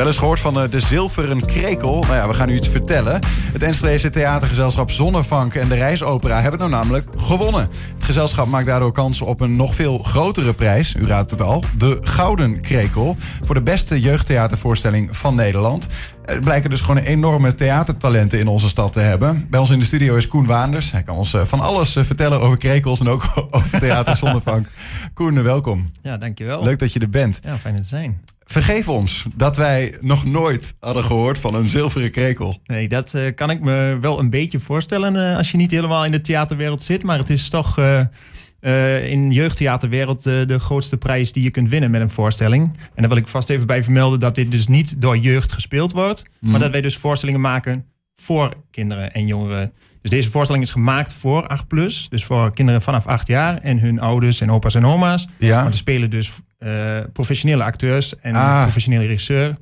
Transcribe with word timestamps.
Wel 0.00 0.08
eens 0.08 0.18
gehoord 0.18 0.40
van 0.40 0.60
eh, 0.60 0.68
de 0.68 0.80
zilveren 0.80 1.46
krekel. 1.46 2.00
Nou 2.00 2.14
ja, 2.14 2.28
we 2.28 2.34
gaan 2.34 2.48
u 2.48 2.54
iets 2.54 2.68
vertellen. 2.68 3.20
Het 3.52 3.62
Enschedeze 3.62 4.10
theatergezelschap 4.10 4.90
Zonnevank 4.90 5.54
en 5.54 5.68
de 5.68 5.74
Reisopera 5.74 6.40
hebben 6.40 6.60
nou 6.60 6.70
namelijk 6.70 7.06
gewonnen. 7.16 7.68
Het 7.94 8.04
gezelschap 8.04 8.46
maakt 8.46 8.66
daardoor 8.66 8.92
kans 8.92 9.22
op 9.22 9.40
een 9.40 9.56
nog 9.56 9.74
veel 9.74 9.98
grotere 9.98 10.52
prijs. 10.52 10.94
U 10.94 11.06
raadt 11.06 11.30
het 11.30 11.42
al. 11.42 11.64
De 11.76 11.98
Gouden 12.02 12.60
Krekel. 12.60 13.16
Voor 13.44 13.54
de 13.54 13.62
beste 13.62 14.00
jeugdtheatervoorstelling 14.00 15.16
van 15.16 15.34
Nederland. 15.34 15.86
Er 16.24 16.40
blijken 16.40 16.70
dus 16.70 16.80
gewoon 16.80 17.02
enorme 17.02 17.54
theatertalenten 17.54 18.38
in 18.38 18.48
onze 18.48 18.68
stad 18.68 18.92
te 18.92 19.00
hebben. 19.00 19.46
Bij 19.50 19.60
ons 19.60 19.70
in 19.70 19.78
de 19.78 19.84
studio 19.84 20.16
is 20.16 20.28
Koen 20.28 20.46
Waanders. 20.46 20.92
Hij 20.92 21.02
kan 21.02 21.16
ons 21.16 21.34
eh, 21.34 21.44
van 21.44 21.60
alles 21.60 21.96
eh, 21.96 22.04
vertellen 22.04 22.40
over 22.40 22.58
krekels 22.58 23.00
en 23.00 23.08
ook 23.08 23.24
over 23.50 23.80
theater 23.80 24.16
Zonnevank. 24.16 24.66
Koen, 25.14 25.42
welkom. 25.42 25.90
Ja, 26.02 26.16
dankjewel. 26.16 26.62
Leuk 26.62 26.78
dat 26.78 26.92
je 26.92 27.00
er 27.00 27.10
bent. 27.10 27.40
Ja, 27.42 27.56
fijn 27.56 27.76
te 27.76 27.82
zijn. 27.82 28.20
Vergeef 28.50 28.88
ons 28.88 29.24
dat 29.34 29.56
wij 29.56 29.98
nog 30.00 30.24
nooit 30.24 30.74
hadden 30.80 31.04
gehoord 31.04 31.38
van 31.38 31.54
een 31.54 31.68
zilveren 31.68 32.10
krekel. 32.10 32.60
Nee, 32.64 32.88
dat 32.88 33.14
uh, 33.14 33.34
kan 33.34 33.50
ik 33.50 33.60
me 33.60 33.98
wel 34.00 34.18
een 34.18 34.30
beetje 34.30 34.60
voorstellen 34.60 35.14
uh, 35.14 35.36
als 35.36 35.50
je 35.50 35.56
niet 35.56 35.70
helemaal 35.70 36.04
in 36.04 36.10
de 36.10 36.20
theaterwereld 36.20 36.82
zit. 36.82 37.02
Maar 37.02 37.18
het 37.18 37.30
is 37.30 37.48
toch 37.48 37.78
uh, 37.78 39.10
in 39.10 39.30
jeugdtheaterwereld 39.30 40.22
de 40.22 40.58
grootste 40.58 40.96
prijs 40.96 41.32
die 41.32 41.42
je 41.42 41.50
kunt 41.50 41.68
winnen 41.68 41.90
met 41.90 42.00
een 42.00 42.10
voorstelling. 42.10 42.64
En 42.64 42.90
daar 42.94 43.08
wil 43.08 43.16
ik 43.16 43.28
vast 43.28 43.50
even 43.50 43.66
bij 43.66 43.82
vermelden 43.82 44.20
dat 44.20 44.34
dit 44.34 44.50
dus 44.50 44.66
niet 44.66 45.00
door 45.00 45.16
jeugd 45.16 45.52
gespeeld 45.52 45.92
wordt. 45.92 46.22
Mm. 46.40 46.50
Maar 46.50 46.60
dat 46.60 46.70
wij 46.70 46.80
dus 46.80 46.96
voorstellingen 46.96 47.40
maken 47.40 47.84
voor 48.16 48.54
kinderen 48.70 49.12
en 49.12 49.26
jongeren. 49.26 49.72
Dus 50.02 50.10
deze 50.10 50.30
voorstelling 50.30 50.64
is 50.64 50.70
gemaakt 50.70 51.12
voor 51.12 51.46
8 51.46 51.66
plus. 51.66 52.06
Dus 52.08 52.24
voor 52.24 52.52
kinderen 52.52 52.82
vanaf 52.82 53.06
8 53.06 53.26
jaar 53.26 53.58
en 53.58 53.78
hun 53.78 54.00
ouders 54.00 54.40
en 54.40 54.50
opa's 54.50 54.74
en 54.74 54.86
oma's. 54.86 55.26
Ja. 55.38 55.62
Maar 55.62 55.70
er 55.70 55.76
spelen 55.76 56.10
dus 56.10 56.30
professionele 57.12 57.64
acteurs 57.64 58.14
en 58.20 58.34
ah. 58.34 58.62
professionele 58.62 59.06
regisseur 59.06 59.56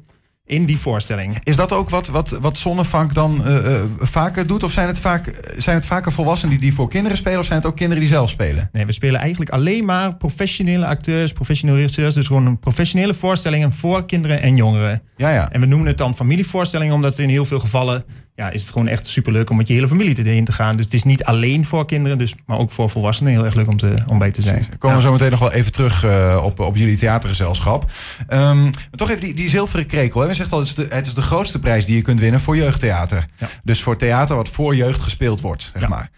in 0.49 0.65
die 0.65 0.79
voorstelling. 0.79 1.39
Is 1.43 1.57
dat 1.57 1.73
ook 1.73 1.91
wat, 1.91 2.09
wat, 2.09 2.31
wat 2.41 2.59
Zonnevank 2.59 3.15
dan 3.15 3.43
uh, 3.47 3.55
uh, 3.55 3.83
vaker 3.99 4.47
doet? 4.47 4.63
Of 4.63 4.73
zijn 4.73 4.87
het, 4.87 5.01
vaak, 5.01 5.53
zijn 5.57 5.77
het 5.77 5.87
vaker 5.87 6.13
volwassenen 6.13 6.51
die, 6.51 6.61
die 6.65 6.75
voor 6.75 6.89
kinderen 6.89 7.17
spelen? 7.17 7.39
Of 7.39 7.45
zijn 7.45 7.59
het 7.59 7.67
ook 7.67 7.77
kinderen 7.77 8.03
die 8.03 8.13
zelf 8.13 8.31
spelen? 8.31 8.69
Nee, 8.73 8.87
we 8.87 8.93
spelen 8.93 9.21
eigenlijk 9.21 9.51
alleen 9.51 9.85
maar 9.85 10.17
professionele 10.17 10.87
acteurs, 10.87 11.33
professionele 11.33 11.79
regisseurs. 11.79 12.15
Dus 12.15 12.27
gewoon 12.27 12.47
een 12.47 12.59
professionele 12.59 13.15
voorstellingen 13.15 13.73
voor 13.73 14.07
kinderen 14.07 14.43
en 14.43 14.57
jongeren. 14.57 15.03
Ja, 15.17 15.31
ja. 15.31 15.51
En 15.53 15.61
we 15.61 15.67
noemen 15.67 15.87
het 15.89 15.99
dan 15.99 16.17
familievoorstellingen, 16.17 16.95
omdat 16.95 17.19
in 17.19 17.29
heel 17.29 17.45
veel 17.45 17.61
gevallen 17.61 18.05
ja, 18.39 18.51
is 18.51 18.63
het 18.63 18.71
gewoon 18.71 18.89
echt 18.89 19.07
superleuk 19.07 19.51
om 19.51 19.57
met 19.57 19.69
je 19.69 19.75
hele 19.75 19.89
familie 19.89 20.19
erin 20.19 20.45
te 20.45 20.53
gaan. 20.53 20.77
Dus 20.77 20.85
het 20.85 20.95
is 20.95 21.05
niet 21.05 21.25
alleen 21.25 21.65
voor 21.65 21.87
kinderen, 21.87 22.19
dus, 22.19 22.35
maar 22.47 22.59
ook 22.59 22.71
voor 22.71 22.91
volwassenen 22.91 23.33
heel 23.33 23.45
erg 23.45 23.55
leuk 23.55 23.69
om, 23.69 23.77
te, 23.77 23.95
om 24.07 24.19
bij 24.19 24.31
te 24.31 24.43
zijn. 24.43 24.67
We 24.71 24.77
komen 24.77 24.97
ja. 24.97 25.03
zo 25.03 25.13
meteen 25.13 25.31
nog 25.31 25.39
wel 25.39 25.53
even 25.53 25.73
terug 25.73 26.05
uh, 26.05 26.41
op, 26.45 26.61
op 26.61 26.77
jullie 26.77 26.99
theatergezelschap. 26.99 27.91
Um, 28.29 28.63
maar 28.63 28.73
toch 28.91 29.11
even 29.11 29.23
die, 29.23 29.35
die 29.35 29.49
zilveren 29.49 29.87
krekel. 29.87 30.21
Hè? 30.21 30.27
We 30.27 30.35
zegt 30.35 30.53
al, 30.53 30.59
het 30.59 30.69
is, 30.69 30.75
de, 30.75 30.87
het 30.91 31.07
is 31.07 31.15
de 31.15 31.23
grootste 31.23 31.59
prijs 31.59 31.87
die 31.87 31.97
je 31.97 32.03
kunt 32.03 32.21
winnen 32.21 32.41
voor 32.41 32.57
jeugdtheater. 32.57 33.27
Ja. 33.37 33.49
Dus 33.65 33.83
voor 33.83 33.97
theater 33.97 34.37
wat 34.37 34.49
voor 34.49 34.77
jeugd 34.77 35.01
gespeeld 35.01 35.41
wordt, 35.41 35.71
zeg 35.79 35.89
maar. 35.89 36.11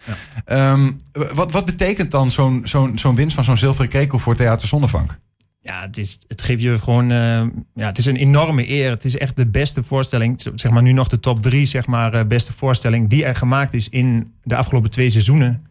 Um, 0.47 1.01
wat, 1.13 1.53
wat 1.53 1.65
betekent 1.65 2.11
dan 2.11 2.31
zo'n 2.31 2.61
zo'n 2.65 2.99
zo'n 2.99 3.15
winst 3.15 3.35
van 3.35 3.45
zo'n 3.45 3.57
zilveren 3.57 3.91
krekel 3.91 4.19
voor 4.19 4.37
Theater 4.37 4.69
Zonnevank? 4.69 5.19
Ja, 5.63 5.81
het, 5.81 5.97
is, 5.97 6.19
het 6.29 6.43
geeft 6.43 6.63
je 6.63 6.79
gewoon. 6.79 7.11
Uh, 7.11 7.43
ja, 7.75 7.87
het 7.87 7.99
is 7.99 8.07
een 8.07 8.17
enorme 8.17 8.71
eer. 8.71 8.91
Het 8.91 9.05
is 9.05 9.17
echt 9.17 9.37
de 9.37 9.47
beste 9.47 9.83
voorstelling. 9.83 10.43
Zeg 10.55 10.71
maar 10.71 10.83
nu 10.83 10.93
nog 10.93 11.09
de 11.09 11.21
top 11.21 11.43
drie, 11.43 11.67
zeg 11.67 11.87
maar, 11.87 12.15
uh, 12.15 12.25
beste 12.25 12.53
voorstelling 12.53 13.09
die 13.09 13.25
er 13.25 13.37
gemaakt 13.37 13.75
is 13.75 13.89
in 13.89 14.35
de 14.43 14.57
afgelopen 14.57 14.91
twee 14.91 15.11
seizoenen. 15.11 15.67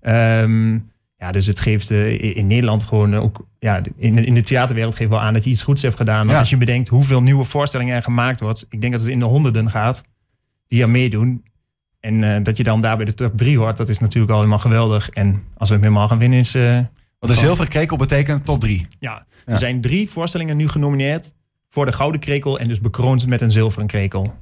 Um, 0.00 0.90
ja, 1.16 1.32
dus 1.32 1.46
het 1.46 1.60
geeft 1.60 1.90
uh, 1.90 2.36
in 2.36 2.46
Nederland 2.46 2.82
gewoon 2.82 3.14
ook. 3.16 3.46
Ja, 3.58 3.80
in, 3.96 4.24
in 4.24 4.34
de 4.34 4.42
theaterwereld 4.42 4.94
geeft 4.94 5.10
wel 5.10 5.20
aan 5.20 5.32
dat 5.32 5.44
je 5.44 5.50
iets 5.50 5.62
goeds 5.62 5.82
hebt 5.82 5.96
gedaan. 5.96 6.28
Ja. 6.28 6.38
Als 6.38 6.50
je 6.50 6.56
bedenkt 6.56 6.88
hoeveel 6.88 7.22
nieuwe 7.22 7.44
voorstellingen 7.44 7.96
er 7.96 8.02
gemaakt 8.02 8.40
wordt. 8.40 8.66
Ik 8.68 8.80
denk 8.80 8.92
dat 8.92 9.02
het 9.02 9.10
in 9.10 9.18
de 9.18 9.24
honderden 9.24 9.70
gaat 9.70 10.02
die 10.68 10.82
er 10.82 10.90
meedoen. 10.90 11.44
En 12.00 12.42
dat 12.42 12.56
je 12.56 12.62
dan 12.62 12.80
daar 12.80 12.96
bij 12.96 13.04
de 13.04 13.14
top 13.14 13.36
drie 13.36 13.58
hoort, 13.58 13.76
dat 13.76 13.88
is 13.88 13.98
natuurlijk 13.98 14.32
al 14.32 14.38
helemaal 14.38 14.58
geweldig. 14.58 15.10
En 15.10 15.42
als 15.56 15.68
we 15.68 15.74
hem 15.74 15.84
helemaal 15.84 16.08
gaan 16.08 16.18
winnen, 16.18 16.38
is. 16.38 16.56
Want 17.24 17.36
de 17.36 17.44
zilveren 17.44 17.70
krekel 17.70 17.96
betekent 17.96 18.44
top 18.44 18.60
drie. 18.60 18.86
Ja, 18.98 19.26
er 19.44 19.52
ja. 19.52 19.58
zijn 19.58 19.80
drie 19.80 20.10
voorstellingen 20.10 20.56
nu 20.56 20.68
genomineerd 20.68 21.34
voor 21.68 21.86
de 21.86 21.92
gouden 21.92 22.20
krekel 22.20 22.58
en 22.58 22.68
dus 22.68 22.80
bekroond 22.80 23.26
met 23.26 23.40
een 23.40 23.50
zilveren 23.50 23.86
krekel. 23.86 24.34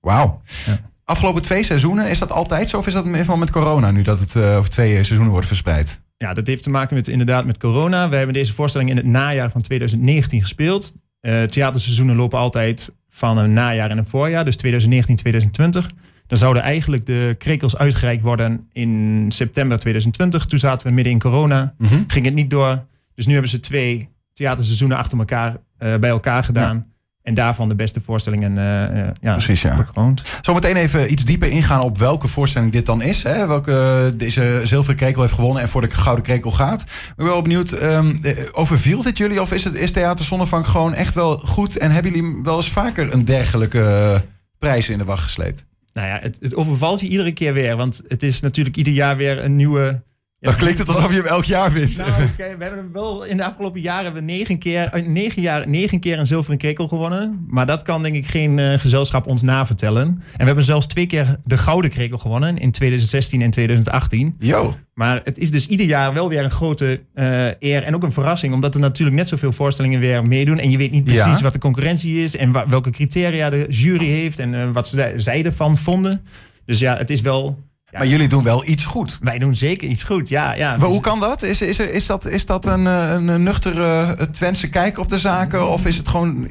Wauw. 0.00 0.40
Ja. 0.66 0.78
Afgelopen 1.04 1.42
twee 1.42 1.62
seizoenen, 1.62 2.10
is 2.10 2.18
dat 2.18 2.32
altijd 2.32 2.68
zo 2.68 2.78
of 2.78 2.86
is 2.86 2.92
dat 2.92 3.06
even 3.06 3.38
met 3.38 3.50
corona 3.50 3.90
nu 3.90 4.02
dat 4.02 4.20
het 4.20 4.34
uh, 4.34 4.56
over 4.56 4.70
twee 4.70 4.90
seizoenen 4.92 5.28
wordt 5.28 5.46
verspreid? 5.46 6.00
Ja, 6.16 6.34
dat 6.34 6.46
heeft 6.46 6.62
te 6.62 6.70
maken 6.70 6.94
met 6.94 7.08
inderdaad 7.08 7.44
met 7.44 7.58
corona. 7.58 8.08
We 8.08 8.16
hebben 8.16 8.34
deze 8.34 8.52
voorstelling 8.52 8.90
in 8.90 8.96
het 8.96 9.06
najaar 9.06 9.50
van 9.50 9.62
2019 9.62 10.40
gespeeld. 10.40 10.92
Uh, 11.20 11.42
theaterseizoenen 11.42 12.16
lopen 12.16 12.38
altijd 12.38 12.90
van 13.08 13.38
een 13.38 13.52
najaar 13.52 13.90
en 13.90 13.98
een 13.98 14.06
voorjaar, 14.06 14.44
dus 14.44 14.56
2019, 14.56 15.16
2020. 15.16 15.90
Dan 16.30 16.38
zouden 16.38 16.62
eigenlijk 16.62 17.06
de 17.06 17.34
krekels 17.38 17.76
uitgereikt 17.76 18.22
worden 18.22 18.68
in 18.72 19.26
september 19.28 19.78
2020. 19.78 20.46
Toen 20.46 20.58
zaten 20.58 20.86
we 20.86 20.92
midden 20.92 21.12
in 21.12 21.18
corona. 21.18 21.74
Mhm. 21.78 22.02
Ging 22.06 22.24
het 22.24 22.34
niet 22.34 22.50
door. 22.50 22.84
Dus 23.14 23.26
nu 23.26 23.32
hebben 23.32 23.50
ze 23.50 23.60
twee 23.60 24.08
theaterseizoenen 24.32 24.96
achter 24.96 25.18
elkaar 25.18 25.50
uh, 25.52 25.96
bij 25.96 26.10
elkaar 26.10 26.44
gedaan. 26.44 26.76
Ja. 26.76 26.86
En 27.22 27.34
daarvan 27.34 27.68
de 27.68 27.74
beste 27.74 28.00
voorstellingen 28.00 28.52
uh, 28.52 29.06
ja, 29.20 29.32
Precies, 29.32 29.62
ja. 29.62 29.76
bekroond. 29.76 30.38
Zometeen 30.40 30.76
even 30.76 31.12
iets 31.12 31.24
dieper 31.24 31.48
ingaan 31.48 31.80
op 31.80 31.98
welke 31.98 32.28
voorstelling 32.28 32.72
dit 32.72 32.86
dan 32.86 33.02
is. 33.02 33.22
Hè? 33.22 33.46
Welke 33.46 34.12
deze 34.16 34.60
zilveren 34.64 34.96
krekel 34.96 35.22
heeft 35.22 35.34
gewonnen 35.34 35.62
en 35.62 35.68
voor 35.68 35.80
de 35.80 35.90
gouden 35.90 36.24
krekel 36.24 36.50
gaat. 36.50 36.80
Ik 36.82 37.12
ben 37.16 37.26
wel 37.26 37.42
benieuwd, 37.42 37.82
um, 37.82 38.20
overviel 38.52 39.02
dit 39.02 39.18
jullie? 39.18 39.40
Of 39.40 39.52
is, 39.52 39.64
het, 39.64 39.74
is 39.74 39.92
Theater 39.92 40.24
Zonnevank 40.24 40.66
gewoon 40.66 40.94
echt 40.94 41.14
wel 41.14 41.38
goed? 41.38 41.78
En 41.78 41.90
hebben 41.90 42.12
jullie 42.12 42.40
wel 42.42 42.56
eens 42.56 42.70
vaker 42.70 43.12
een 43.12 43.24
dergelijke 43.24 44.24
prijs 44.58 44.88
in 44.88 44.98
de 44.98 45.04
wacht 45.04 45.22
gesleept? 45.22 45.68
Nou 45.92 46.08
ja, 46.08 46.18
het, 46.20 46.54
overvalt 46.54 47.00
je 47.00 47.08
iedere 47.08 47.32
keer 47.32 47.52
weer. 47.52 47.76
Want 47.76 48.02
het 48.08 48.22
is 48.22 48.40
natuurlijk 48.40 48.76
ieder 48.76 48.92
jaar 48.92 49.16
weer 49.16 49.44
een 49.44 49.56
nieuwe. 49.56 50.02
Dan 50.40 50.56
klinkt 50.56 50.78
het 50.78 50.88
alsof 50.88 51.10
je 51.10 51.16
hem 51.16 51.26
elk 51.26 51.44
jaar 51.44 51.72
wint. 51.72 51.96
Nou, 51.96 52.10
okay, 52.10 52.58
we 52.58 52.64
hebben 52.64 52.92
wel 52.92 53.24
in 53.24 53.36
de 53.36 53.44
afgelopen 53.44 53.80
jaren 53.80 54.04
hebben 54.04 54.24
we 54.24 54.32
negen 54.32 54.58
keer, 54.58 55.02
negen 55.06 55.42
jaar, 55.42 55.68
negen 55.68 56.00
keer 56.00 56.18
een 56.18 56.26
zilveren 56.26 56.58
krekel 56.58 56.88
gewonnen. 56.88 57.44
Maar 57.48 57.66
dat 57.66 57.82
kan 57.82 58.02
denk 58.02 58.14
ik 58.14 58.26
geen 58.26 58.58
uh, 58.58 58.78
gezelschap 58.78 59.26
ons 59.26 59.42
navertellen. 59.42 60.06
En 60.06 60.38
we 60.38 60.44
hebben 60.44 60.64
zelfs 60.64 60.86
twee 60.86 61.06
keer 61.06 61.36
de 61.44 61.58
gouden 61.58 61.90
krekel 61.90 62.18
gewonnen 62.18 62.56
in 62.56 62.70
2016 62.70 63.42
en 63.42 63.50
2018. 63.50 64.34
Yo. 64.38 64.74
Maar 64.94 65.20
het 65.24 65.38
is 65.38 65.50
dus 65.50 65.66
ieder 65.66 65.86
jaar 65.86 66.14
wel 66.14 66.28
weer 66.28 66.44
een 66.44 66.50
grote 66.50 67.00
uh, 67.14 67.46
eer 67.58 67.82
en 67.82 67.94
ook 67.94 68.02
een 68.02 68.12
verrassing. 68.12 68.54
Omdat 68.54 68.74
er 68.74 68.80
natuurlijk 68.80 69.16
net 69.16 69.28
zoveel 69.28 69.52
voorstellingen 69.52 70.00
weer 70.00 70.26
meedoen. 70.26 70.58
En 70.58 70.70
je 70.70 70.76
weet 70.76 70.90
niet 70.90 71.04
precies 71.04 71.24
ja. 71.24 71.42
wat 71.42 71.52
de 71.52 71.58
concurrentie 71.58 72.22
is 72.22 72.36
en 72.36 72.68
welke 72.68 72.90
criteria 72.90 73.50
de 73.50 73.66
jury 73.68 74.08
heeft. 74.08 74.38
En 74.38 74.52
uh, 74.52 74.70
wat 74.72 74.88
ze, 74.88 75.12
zij 75.16 75.44
ervan 75.44 75.78
vonden. 75.78 76.24
Dus 76.64 76.78
ja, 76.78 76.96
het 76.96 77.10
is 77.10 77.20
wel... 77.20 77.68
Ja, 77.90 77.98
maar 77.98 78.06
jullie 78.06 78.28
doen 78.28 78.44
wel 78.44 78.68
iets 78.68 78.84
goed. 78.84 79.18
Wij 79.22 79.38
doen 79.38 79.54
zeker 79.54 79.88
iets 79.88 80.02
goed, 80.02 80.28
ja. 80.28 80.54
ja. 80.54 80.76
Maar 80.76 80.88
hoe 80.88 81.00
kan 81.00 81.20
dat? 81.20 81.42
Is, 81.42 81.62
is, 81.62 81.78
er, 81.78 81.92
is 81.92 82.06
dat, 82.06 82.26
is 82.26 82.46
dat 82.46 82.66
een, 82.66 82.84
een 82.84 83.42
nuchtere 83.42 84.16
Twentse 84.30 84.68
kijk 84.68 84.98
op 84.98 85.08
de 85.08 85.18
zaken? 85.18 85.70
Of 85.70 85.86
is 85.86 85.96
het 85.96 86.08
gewoon... 86.08 86.48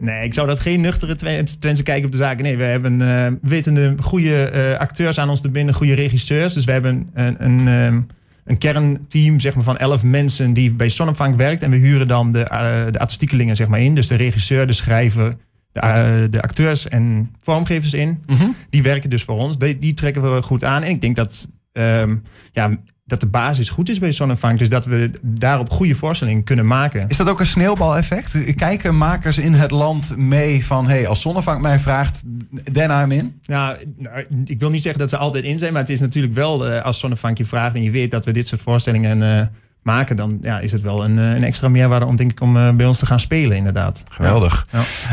Nee, 0.00 0.24
ik 0.24 0.34
zou 0.34 0.46
dat 0.46 0.60
geen 0.60 0.80
nuchtere 0.80 1.44
Twentse 1.58 1.82
kijk 1.82 2.04
op 2.04 2.12
de 2.12 2.16
zaken. 2.16 2.44
Nee, 2.44 2.56
we 2.56 2.62
hebben 2.62 3.00
uh, 3.00 3.26
wetende 3.42 3.94
goede 4.00 4.52
uh, 4.54 4.78
acteurs 4.78 5.18
aan 5.18 5.28
ons 5.28 5.40
te 5.40 5.48
binden, 5.48 5.74
goede 5.74 5.94
regisseurs. 5.94 6.54
Dus 6.54 6.64
we 6.64 6.72
hebben 6.72 7.10
een, 7.14 7.36
een, 7.44 7.66
um, 7.66 8.06
een 8.44 8.58
kernteam 8.58 9.40
zeg 9.40 9.54
maar, 9.54 9.64
van 9.64 9.78
elf 9.78 10.02
mensen 10.02 10.52
die 10.52 10.74
bij 10.74 10.88
Zonnevank 10.88 11.36
werkt. 11.36 11.62
En 11.62 11.70
we 11.70 11.76
huren 11.76 12.08
dan 12.08 12.32
de, 12.32 12.48
uh, 12.52 12.92
de 12.92 12.98
artistiekelingen 12.98 13.56
zeg 13.56 13.68
maar, 13.68 13.80
in. 13.80 13.94
Dus 13.94 14.06
de 14.06 14.16
regisseur, 14.16 14.66
de 14.66 14.72
schrijver, 14.72 15.36
de, 15.80 16.26
de 16.30 16.42
acteurs 16.42 16.88
en 16.88 17.34
vormgevers 17.40 17.94
in. 17.94 18.22
Mm 18.26 18.36
-hmm. 18.36 18.54
Die 18.70 18.82
werken 18.82 19.10
dus 19.10 19.22
voor 19.22 19.38
ons. 19.38 19.58
Die, 19.58 19.78
die, 19.78 19.94
trekken 19.94 20.34
we 20.34 20.42
goed 20.42 20.64
aan. 20.64 20.82
En 20.82 20.90
ik 20.90 21.00
denk 21.00 21.16
dat... 21.16 21.46
Um, 21.72 22.22
ja, 22.52 22.78
dat 23.08 23.20
de 23.20 23.26
basis 23.26 23.68
goed 23.68 23.88
is 23.88 23.98
bij 23.98 24.12
Zonnevank. 24.12 24.58
Dus 24.58 24.68
dat 24.68 24.86
we 24.86 25.10
daarop 25.22 25.70
goede 25.70 25.94
voorstellingen 25.94 26.44
kunnen 26.44 26.66
maken. 26.66 27.08
Is 27.08 27.16
dat 27.16 27.28
ook 27.28 27.40
een 27.40 27.46
sneeuwbaleffect? 27.46 28.54
Kijken 28.54 28.96
makers 28.96 29.38
in 29.38 29.52
het 29.52 29.70
land 29.70 30.16
mee 30.16 30.64
van... 30.64 30.88
hey, 30.88 31.06
als 31.06 31.20
Zonnevank 31.20 31.60
mij 31.60 31.78
vraagt, 31.78 32.24
den 32.72 32.90
hem 32.90 33.12
in? 33.12 33.40
Nou, 33.46 33.76
nou, 33.96 34.24
ik 34.44 34.60
wil 34.60 34.70
niet 34.70 34.82
zeggen 34.82 35.00
dat 35.00 35.10
ze 35.10 35.16
altijd 35.16 35.44
in 35.44 35.58
zijn... 35.58 35.72
maar 35.72 35.82
het 35.82 35.90
is 35.90 36.00
natuurlijk 36.00 36.34
wel, 36.34 36.70
uh, 36.70 36.82
als 36.82 36.98
Zonnevank 36.98 37.38
je 37.38 37.44
vraagt... 37.44 37.74
en 37.74 37.82
je 37.82 37.90
weet 37.90 38.10
dat 38.10 38.24
we 38.24 38.32
dit 38.32 38.48
soort 38.48 38.60
voorstellingen 38.60 39.18
uh, 39.18 39.46
maken... 39.88 40.16
dan 40.16 40.38
ja, 40.42 40.58
is 40.58 40.72
het 40.72 40.82
wel 40.82 41.04
een, 41.04 41.16
uh, 41.16 41.34
een 41.34 41.44
extra 41.44 41.68
meerwaarde 41.68 42.06
om, 42.06 42.16
denk 42.16 42.30
ik, 42.30 42.40
om 42.40 42.56
uh, 42.56 42.72
bij 42.72 42.86
ons 42.86 42.98
te 42.98 43.06
gaan 43.06 43.20
spelen, 43.20 43.56
inderdaad. 43.56 44.02
Geweldig. 44.08 44.66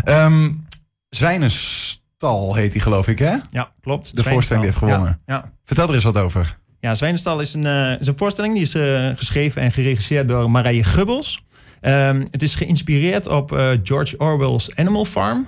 Ja. 0.06 0.26
Um, 0.26 0.68
Zwijnenstal 1.10 2.56
heet 2.56 2.74
hij, 2.74 2.82
geloof 2.82 3.08
ik, 3.08 3.20
hè? 3.20 3.36
Ja, 3.50 3.72
klopt. 3.82 4.16
De 4.16 4.24
voorstelling 4.24 4.66
die 4.66 4.74
heeft 4.74 4.84
gewonnen. 4.84 5.22
Ja, 5.26 5.36
ja. 5.36 5.52
Vertel 5.66 5.88
er 5.88 5.94
eens 5.94 6.04
wat 6.04 6.18
over. 6.18 6.58
Ja, 6.80 6.96
Zwijnenstal 6.96 7.40
is 7.40 7.54
een, 7.54 7.66
uh, 7.66 8.00
is 8.00 8.08
een 8.08 8.18
voorstelling 8.18 8.54
die 8.54 8.64
is 8.64 8.76
uh, 8.76 9.10
geschreven 9.16 9.62
en 9.62 9.72
geregisseerd 9.72 10.30
door 10.30 10.52
Marije 10.52 10.84
Gubbels. 10.84 11.44
Um, 11.82 12.28
het 12.32 12.44
is 12.44 12.56
geïnspireerd 12.56 13.28
op 13.28 13.52
uh, 13.52 13.70
George 13.84 14.18
Orwell's 14.18 14.76
Animal 14.76 15.06
Farm. 15.06 15.48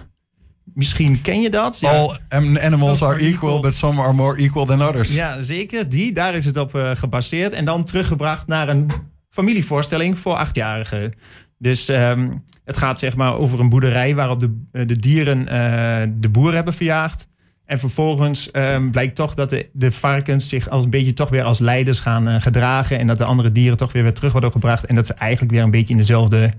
Misschien 0.74 1.22
ken 1.22 1.42
je 1.42 1.50
dat. 1.50 1.80
Ja. 1.80 1.92
All 1.92 2.18
animals 2.30 3.04
are 3.04 3.20
equal, 3.20 3.60
but 3.60 3.74
some 3.76 4.02
are 4.02 4.14
more 4.14 4.38
equal 4.38 4.66
than 4.66 4.82
others. 4.82 5.16
Ja, 5.16 5.42
zeker. 5.42 5.90
Die, 5.90 6.14
daar 6.14 6.36
is 6.36 6.46
het 6.46 6.58
op 6.58 6.72
gebaseerd. 6.94 7.54
En 7.54 7.66
dan 7.66 7.84
teruggebracht 7.84 8.48
naar 8.48 8.70
een 8.70 8.92
familievoorstelling 9.38 10.20
voor 10.20 10.36
achtjarigen. 10.36 11.14
Dus 11.58 11.90
ehm, 11.90 12.30
het 12.66 12.78
gaat 12.78 13.00
zeg 13.00 13.16
maar 13.16 13.36
over 13.36 13.60
een 13.60 13.70
boerderij 13.70 14.16
waarop 14.16 14.40
de, 14.40 14.86
de 14.86 14.96
dieren 14.96 15.48
eh, 15.48 16.08
de 16.16 16.30
boer 16.30 16.54
hebben 16.54 16.74
verjaagd. 16.74 17.28
En 17.66 17.80
vervolgens 17.80 18.52
ehm, 18.52 18.90
blijkt 18.90 19.16
toch 19.16 19.34
dat 19.34 19.50
de, 19.50 19.70
de 19.74 19.92
varkens 19.92 20.50
zich 20.50 20.70
als 20.70 20.84
een 20.84 20.90
beetje 20.90 21.14
toch 21.14 21.30
weer 21.30 21.44
als 21.44 21.60
leiders 21.60 22.00
gaan 22.00 22.28
eh, 22.28 22.42
gedragen. 22.42 23.00
En 23.00 23.08
dat 23.08 23.18
de 23.18 23.24
andere 23.24 23.52
dieren 23.52 23.78
toch 23.78 23.92
weer 23.92 24.04
weer 24.04 24.14
terug 24.14 24.32
worden 24.32 24.52
gebracht. 24.52 24.86
En 24.86 24.96
dat 24.96 25.06
ze 25.06 25.14
eigenlijk 25.14 25.52
weer 25.52 25.64
een 25.64 25.72
beetje 25.72 25.94
in 25.94 25.98
dezelfde 25.98 26.54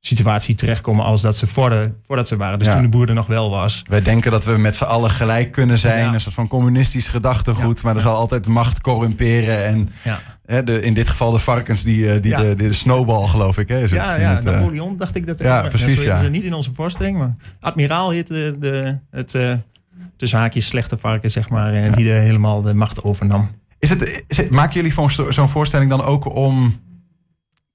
situatie 0.00 0.54
terechtkomen 0.54 1.04
als 1.04 1.22
dat 1.22 1.36
ze 1.36 1.46
voor 1.46 1.70
de, 1.70 1.92
voordat 2.06 2.28
ze 2.28 2.36
waren. 2.36 2.58
Dus 2.58 2.66
Ja. 2.68 2.72
toen 2.74 2.82
de 2.82 2.88
boer 2.88 3.08
er 3.08 3.14
nog 3.14 3.26
wel 3.26 3.50
was. 3.50 3.82
Wij 3.88 4.02
denken 4.02 4.30
dat 4.30 4.44
we 4.44 4.56
met 4.58 4.76
z'n 4.76 4.84
allen 4.84 5.10
gelijk 5.10 5.52
kunnen 5.52 5.78
zijn. 5.78 6.04
Ja. 6.04 6.12
Een 6.14 6.20
soort 6.20 6.34
van 6.34 6.48
communistisch 6.48 7.08
gedachtegoed. 7.08 7.76
Ja. 7.76 7.82
Maar 7.84 7.94
er 7.96 8.00
zal 8.02 8.16
altijd 8.16 8.46
macht 8.46 8.80
corrumperen. 8.80 9.64
En 9.64 9.88
hè, 10.44 10.64
de, 10.64 10.82
in 10.82 10.94
dit 10.94 11.08
geval 11.08 11.30
de 11.32 11.38
varkens, 11.38 11.82
die, 11.82 12.12
eh, 12.12 12.22
die 12.22 12.36
de, 12.36 12.54
de, 12.54 12.72
snowball 12.72 13.26
geloof 13.26 13.58
ik. 13.58 13.68
Hè, 13.68 13.76
is 13.82 13.90
het, 13.90 14.00
ja, 14.00 14.14
in 14.14 14.20
ja 14.20 14.34
het, 14.34 14.44
eh, 14.44 14.52
Napoleon 14.52 14.96
dacht 14.96 15.14
ik 15.16 15.26
dat. 15.26 15.38
ja, 15.38 15.62
precies, 15.68 16.02
ja. 16.02 16.22
ze 16.22 16.28
niet 16.30 16.44
in 16.44 16.54
onze 16.54 16.72
voorstelling. 16.74 17.18
Maar 17.18 17.32
admiraal 17.60 18.10
heette 18.10 18.32
de, 18.32 18.56
de, 18.60 18.98
het 19.10 19.34
eh 19.34 19.52
tussen 20.16 20.38
haakjes 20.38 20.66
slechte 20.66 20.96
varken, 20.96 21.30
zeg 21.30 21.48
maar. 21.48 21.72
eh, 21.72 21.92
Die 21.92 22.04
de, 22.04 22.10
helemaal 22.10 22.62
de 22.62 22.74
macht 22.74 23.02
overnam. 23.04 23.50
Is 23.78 23.90
het, 23.90 24.24
is 24.28 24.36
het- 24.36 24.50
maken 24.50 24.74
jullie 24.74 24.94
zo'n 25.32 25.48
voorstelling 25.48 25.90
dan 25.90 26.02
ook 26.04 26.34
om... 26.34 26.86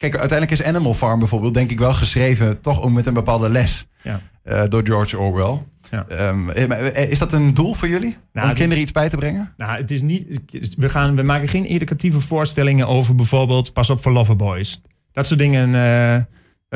Kijk, 0.03 0.17
uiteindelijk 0.17 0.59
is 0.59 0.67
Animal 0.67 0.93
Farm 0.93 1.19
bijvoorbeeld 1.19 1.53
denk 1.53 1.71
ik 1.71 1.79
wel 1.79 1.93
geschreven... 1.93 2.61
toch 2.61 2.81
ook 2.81 2.91
met 2.91 3.05
een 3.05 3.13
bepaalde 3.13 3.49
les 3.49 3.85
Ja. 4.01 4.21
eh, 4.43 4.63
door 4.69 4.81
George 4.85 5.17
Orwell. 5.17 5.61
Ja. 5.91 6.05
Ehm, 6.07 6.49
eh, 6.49 7.03
eh, 7.03 7.11
is 7.11 7.19
dat 7.19 7.33
een 7.33 7.53
doel 7.53 7.73
voor 7.73 7.87
jullie? 7.87 8.17
Nou, 8.33 8.47
om 8.49 8.53
kinderen 8.53 8.83
iets 8.83 8.91
bij 8.91 9.09
te 9.09 9.17
brengen? 9.17 9.53
Nou, 9.57 9.77
het 9.77 9.91
is 9.91 10.01
niet. 10.01 10.41
We, 10.77 10.89
gaan, 10.89 11.15
we 11.15 11.23
maken 11.23 11.47
geen 11.47 11.65
educatieve 11.65 12.19
voorstellingen 12.19 12.87
over 12.87 13.15
bijvoorbeeld 13.15 13.73
pas 13.73 13.89
op 13.89 14.01
voor 14.01 14.11
loverboys. 14.11 14.81
Dat 15.11 15.25
soort 15.27 15.39
dingen. 15.39 16.27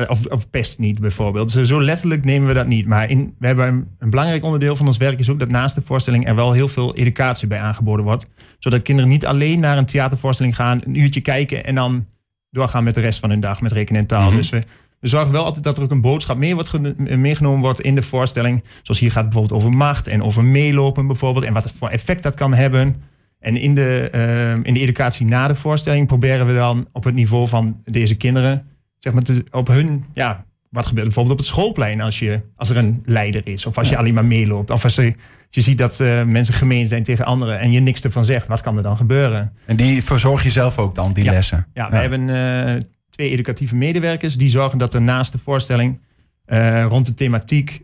of, 0.06 0.26
of 0.26 0.50
pest 0.50 0.78
niet 0.78 1.00
bijvoorbeeld. 1.00 1.50
Zo, 1.50 1.64
zo 1.64 1.82
letterlijk 1.82 2.24
nemen 2.24 2.48
we 2.48 2.54
dat 2.54 2.66
niet. 2.66 2.86
Maar 2.86 3.10
in, 3.10 3.34
we 3.38 3.46
hebben 3.46 3.66
een, 3.66 3.88
een 3.98 4.10
belangrijk 4.10 4.44
onderdeel 4.44 4.76
van 4.76 4.86
ons 4.86 4.96
werk 4.96 5.18
is 5.18 5.30
ook 5.30 5.38
dat 5.38 5.48
naast 5.48 5.74
de 5.74 5.80
voorstelling 5.80 6.28
er 6.28 6.34
wel 6.34 6.52
heel 6.52 6.68
veel 6.68 6.94
educatie 6.94 7.48
bij 7.48 7.60
aangeboden 7.60 8.04
wordt. 8.04 8.26
Zodat 8.58 8.82
kinderen 8.82 9.10
niet 9.10 9.26
alleen 9.26 9.60
naar 9.60 9.78
een 9.78 9.86
theatervoorstelling 9.86 10.54
gaan, 10.56 10.80
een 10.84 11.00
uurtje 11.00 11.20
kijken 11.20 11.64
en 11.64 11.74
dan 11.74 12.06
doorgaan 12.50 12.84
met 12.84 12.94
de 12.94 13.00
rest 13.00 13.20
van 13.20 13.30
hun 13.30 13.40
dag 13.40 13.60
met 13.60 13.72
rekenen 13.72 14.00
en 14.00 14.06
taal. 14.06 14.28
Mhm. 14.28 14.36
Dus 14.36 14.50
we, 14.50 14.62
we 15.00 15.08
zorgen 15.08 15.32
wel 15.32 15.44
altijd 15.44 15.64
dat 15.64 15.76
er 15.76 15.82
ook 15.82 15.90
een 15.90 16.00
boodschap 16.00 16.36
mee 16.36 16.54
wordt 16.54 16.68
gene- 16.68 17.16
meegenomen 17.16 17.60
wordt 17.60 17.80
in 17.80 17.94
de 17.94 18.02
voorstelling. 18.02 18.64
Zoals 18.82 19.00
hier 19.00 19.12
gaat 19.12 19.24
het 19.24 19.32
bijvoorbeeld 19.32 19.60
over 19.60 19.76
macht 19.76 20.08
en 20.08 20.22
over 20.22 20.44
meelopen 20.44 21.06
bijvoorbeeld. 21.06 21.44
En 21.44 21.52
wat 21.52 21.70
voor 21.70 21.88
effect 21.88 22.22
dat 22.22 22.34
kan 22.34 22.54
hebben. 22.54 23.02
En 23.40 23.56
in 23.56 23.74
de, 23.74 24.08
eh, 24.12 24.52
in 24.52 24.74
de 24.74 24.80
educatie 24.80 25.26
na 25.26 25.48
de 25.48 25.54
voorstelling 25.54 26.06
proberen 26.06 26.46
we 26.46 26.54
dan 26.54 26.88
op 26.92 27.04
het 27.04 27.14
niveau 27.14 27.48
van 27.48 27.80
deze 27.84 28.16
kinderen, 28.16 28.66
zeg 28.98 29.12
maar, 29.12 29.22
te, 29.22 29.44
op 29.50 29.68
hun, 29.68 30.04
ja, 30.14 30.44
wat 30.70 30.86
gebeurt 30.86 31.06
bijvoorbeeld 31.06 31.38
op 31.38 31.44
het 31.44 31.54
schoolplein 31.54 32.00
als, 32.00 32.18
je, 32.18 32.40
als 32.56 32.70
er 32.70 32.76
een 32.76 33.02
leider 33.04 33.46
is. 33.46 33.66
Of 33.66 33.78
als 33.78 33.88
je 33.88 33.96
alleen 33.96 34.14
maar 34.14 34.24
meeloopt. 34.24 34.70
Of 34.70 34.84
als 34.84 34.94
als 34.94 35.14
je 35.50 35.60
ziet 35.60 35.78
dat 35.78 36.00
eh, 36.00 36.22
mensen 36.24 36.54
gemeen 36.54 36.88
zijn 36.88 37.02
tegen 37.02 37.24
anderen 37.24 37.58
en 37.58 37.72
je 37.72 37.80
niks 37.80 38.00
ervan 38.00 38.24
zegt. 38.24 38.46
Wat 38.46 38.60
kan 38.60 38.76
er 38.76 38.82
dan 38.82 38.96
gebeuren? 38.96 39.52
En 39.66 39.76
die 39.76 40.04
verzorg 40.04 40.42
je 40.42 40.50
zelf 40.50 40.78
ook 40.78 40.94
dan, 40.94 41.12
die 41.12 41.24
Ja. 41.24 41.30
lessen? 41.32 41.66
Ja, 41.74 41.90
we 41.90 41.96
hebben 41.96 42.30
eh, 42.30 42.80
twee 43.10 43.30
educatieve 43.30 43.76
medewerkers 43.76 44.36
die 44.36 44.48
zorgen 44.50 44.78
dat 44.78 44.94
er 44.94 45.02
naast 45.02 45.32
de 45.32 45.38
voorstelling 45.38 46.00
eh, 46.44 46.84
rond 46.88 47.06
de 47.06 47.14
thematiek 47.14 47.80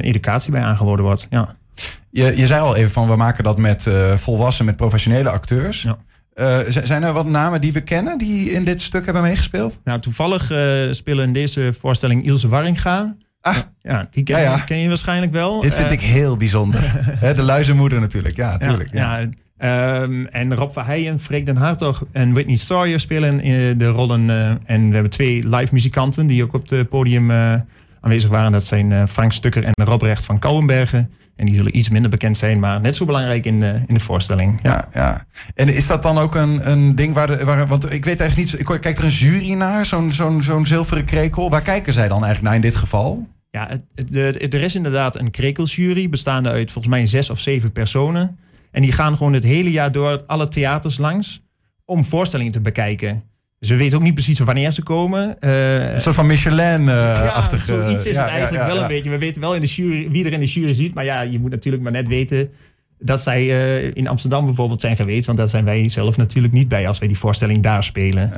educatie 0.00 0.50
bij 0.52 0.62
aangeboden 0.62 1.04
wordt. 1.04 1.26
Ja. 1.30 1.56
Je, 2.10 2.36
je 2.36 2.46
zei 2.46 2.60
al 2.60 2.76
even 2.76 2.90
van, 2.90 3.08
we 3.08 3.16
maken 3.16 3.44
dat 3.44 3.58
met 3.58 3.86
eh, 3.86 4.16
volwassen, 4.16 4.64
met 4.64 4.76
professionele 4.76 5.30
acteurs. 5.30 5.82
Ja. 5.82 5.98
Zijn 6.84 7.02
er 7.02 7.12
wat 7.12 7.26
namen 7.26 7.60
die 7.60 7.72
we 7.72 7.80
kennen 7.80 8.18
die 8.18 8.50
in 8.50 8.64
dit 8.64 8.82
stuk 8.82 9.04
hebben 9.04 9.22
meegespeeld? 9.22 9.78
Nou, 9.84 10.00
toevallig 10.00 10.50
eh, 10.50 10.92
spelen 10.92 11.24
in 11.24 11.32
deze 11.32 11.72
voorstelling 11.78 12.24
Ilse 12.26 12.48
Warringa. 12.48 13.16
Ah. 13.44 13.56
Ja, 13.82 14.08
die 14.10 14.22
ken, 14.22 14.36
Ja, 14.40 14.42
ja. 14.42 14.58
ken 14.58 14.78
je 14.78 14.88
waarschijnlijk 14.88 15.32
wel. 15.32 15.60
Dit 15.60 15.74
vind 15.74 15.86
Eh, 15.86 15.92
ik 15.92 16.00
heel 16.00 16.36
bijzonder. 16.36 16.80
De 17.36 17.42
luizenmoeder 17.42 18.00
natuurlijk, 18.00 18.36
ja, 18.36 18.56
tuurlijk. 18.58 18.92
Ja, 18.92 19.18
Ja, 19.18 19.28
ehm, 20.02 20.24
en 20.24 20.54
Rob 20.54 20.70
Verheijen, 20.72 21.20
Freek 21.20 21.46
den 21.46 21.56
Hartog 21.56 22.04
en 22.12 22.32
Whitney 22.32 22.56
Sawyer 22.56 23.00
spelen 23.00 23.40
in 23.40 23.78
de 23.78 23.86
rollen. 23.88 24.30
eh, 24.30 24.50
en 24.64 24.88
we 24.88 24.92
hebben 24.94 25.10
twee 25.10 25.48
live 25.48 25.74
muzikanten 25.74 26.26
die 26.26 26.42
ook 26.42 26.54
op 26.54 26.70
het 26.70 26.88
podium 26.88 27.30
eh, 27.30 27.54
aanwezig 28.02 28.30
waren. 28.30 28.52
Dat 28.52 28.64
zijn 28.64 28.92
eh, 28.92 29.02
Frank 29.08 29.32
Stukker 29.32 29.64
en 29.64 29.84
Robrecht 29.84 30.24
van 30.24 30.38
Kouwenbergen. 30.38 31.10
En 31.36 31.46
die 31.46 31.54
zullen 31.54 31.76
iets 31.76 31.88
minder 31.88 32.10
bekend 32.10 32.38
zijn, 32.38 32.58
maar 32.60 32.80
net 32.80 32.96
zo 32.96 33.04
belangrijk 33.04 33.46
in 33.46 33.60
de, 33.60 33.80
in 33.86 33.94
de 33.94 34.00
voorstelling. 34.00 34.58
Ja, 34.62 34.88
ja. 34.92 35.26
En 35.54 35.68
is 35.68 35.86
dat 35.86 36.02
dan 36.02 36.18
ook 36.18 36.34
een, 36.34 36.70
een 36.70 36.94
ding 36.94 37.14
waar, 37.14 37.26
de, 37.26 37.44
waar... 37.44 37.66
Want 37.66 37.92
ik 37.92 38.04
weet 38.04 38.20
eigenlijk 38.20 38.52
niet... 38.52 38.80
Kijkt 38.80 38.98
er 38.98 39.04
een 39.04 39.10
jury 39.10 39.52
naar, 39.52 39.86
zo'n 39.86 40.12
zo'n 40.12 40.42
zo'n 40.42 40.66
zilveren 40.66 41.04
krekel? 41.04 41.50
Waar 41.50 41.62
kijken 41.62 41.92
zij 41.92 42.08
dan 42.08 42.24
eigenlijk 42.24 42.42
naar 42.42 42.54
in 42.54 42.60
dit 42.70 42.76
geval? 42.76 43.26
Ja, 43.50 43.68
het, 43.94 44.54
er 44.54 44.62
is 44.62 44.74
inderdaad 44.74 45.18
een 45.18 45.30
krekelsjury 45.30 46.08
bestaande 46.08 46.48
uit 46.48 46.70
volgens 46.70 46.94
mij 46.94 47.06
zes 47.06 47.30
of 47.30 47.40
zeven 47.40 47.72
personen. 47.72 48.38
En 48.70 48.82
die 48.82 48.92
gaan 48.92 49.16
gewoon 49.16 49.32
het 49.32 49.44
hele 49.44 49.70
jaar 49.70 49.92
door 49.92 50.22
alle 50.26 50.48
theaters 50.48 50.98
langs 50.98 51.42
om 51.84 52.04
voorstellingen 52.04 52.52
te 52.52 52.60
bekijken. 52.60 53.22
Dus 53.62 53.70
we 53.70 53.76
weten 53.76 53.98
ook 53.98 54.04
niet 54.04 54.14
precies 54.14 54.38
wanneer 54.38 54.70
ze 54.72 54.82
komen. 54.82 55.40
Eh, 55.40 55.92
Een 55.92 56.00
soort 56.00 56.14
van 56.14 56.26
Michelin-achtige... 56.26 57.72
ja, 57.72 57.82
zoiets 57.82 58.06
is 58.06 58.14
ja, 58.14 58.22
het 58.22 58.30
eigenlijk 58.30 58.62
ja, 58.62 58.68
wel 58.68 58.76
ja. 58.76 58.82
een 58.82 58.88
beetje. 58.88 59.10
We 59.10 59.18
weten 59.18 59.40
wel 59.40 59.54
in 59.54 59.60
de 59.60 59.66
jury, 59.66 60.10
wie 60.10 60.24
er 60.24 60.32
in 60.32 60.40
de 60.40 60.46
jury 60.46 60.74
zit. 60.74 60.94
Maar 60.94 61.04
ja, 61.04 61.20
je 61.20 61.38
moet 61.38 61.50
natuurlijk 61.50 61.82
maar 61.82 61.92
net 61.92 62.08
weten 62.08 62.50
dat 62.98 63.22
zij 63.22 63.40
eh, 63.40 63.90
in 63.94 64.08
Amsterdam 64.08 64.44
bijvoorbeeld 64.44 64.80
zijn 64.80 64.96
geweest. 64.96 65.26
Want 65.26 65.38
daar 65.38 65.48
zijn 65.48 65.64
wij 65.64 65.88
zelf 65.88 66.16
natuurlijk 66.16 66.54
niet 66.54 66.68
bij 66.68 66.88
als 66.88 66.98
wij 66.98 67.08
die 67.08 67.18
voorstelling 67.18 67.62
daar 67.62 67.84
spelen. 67.84 68.32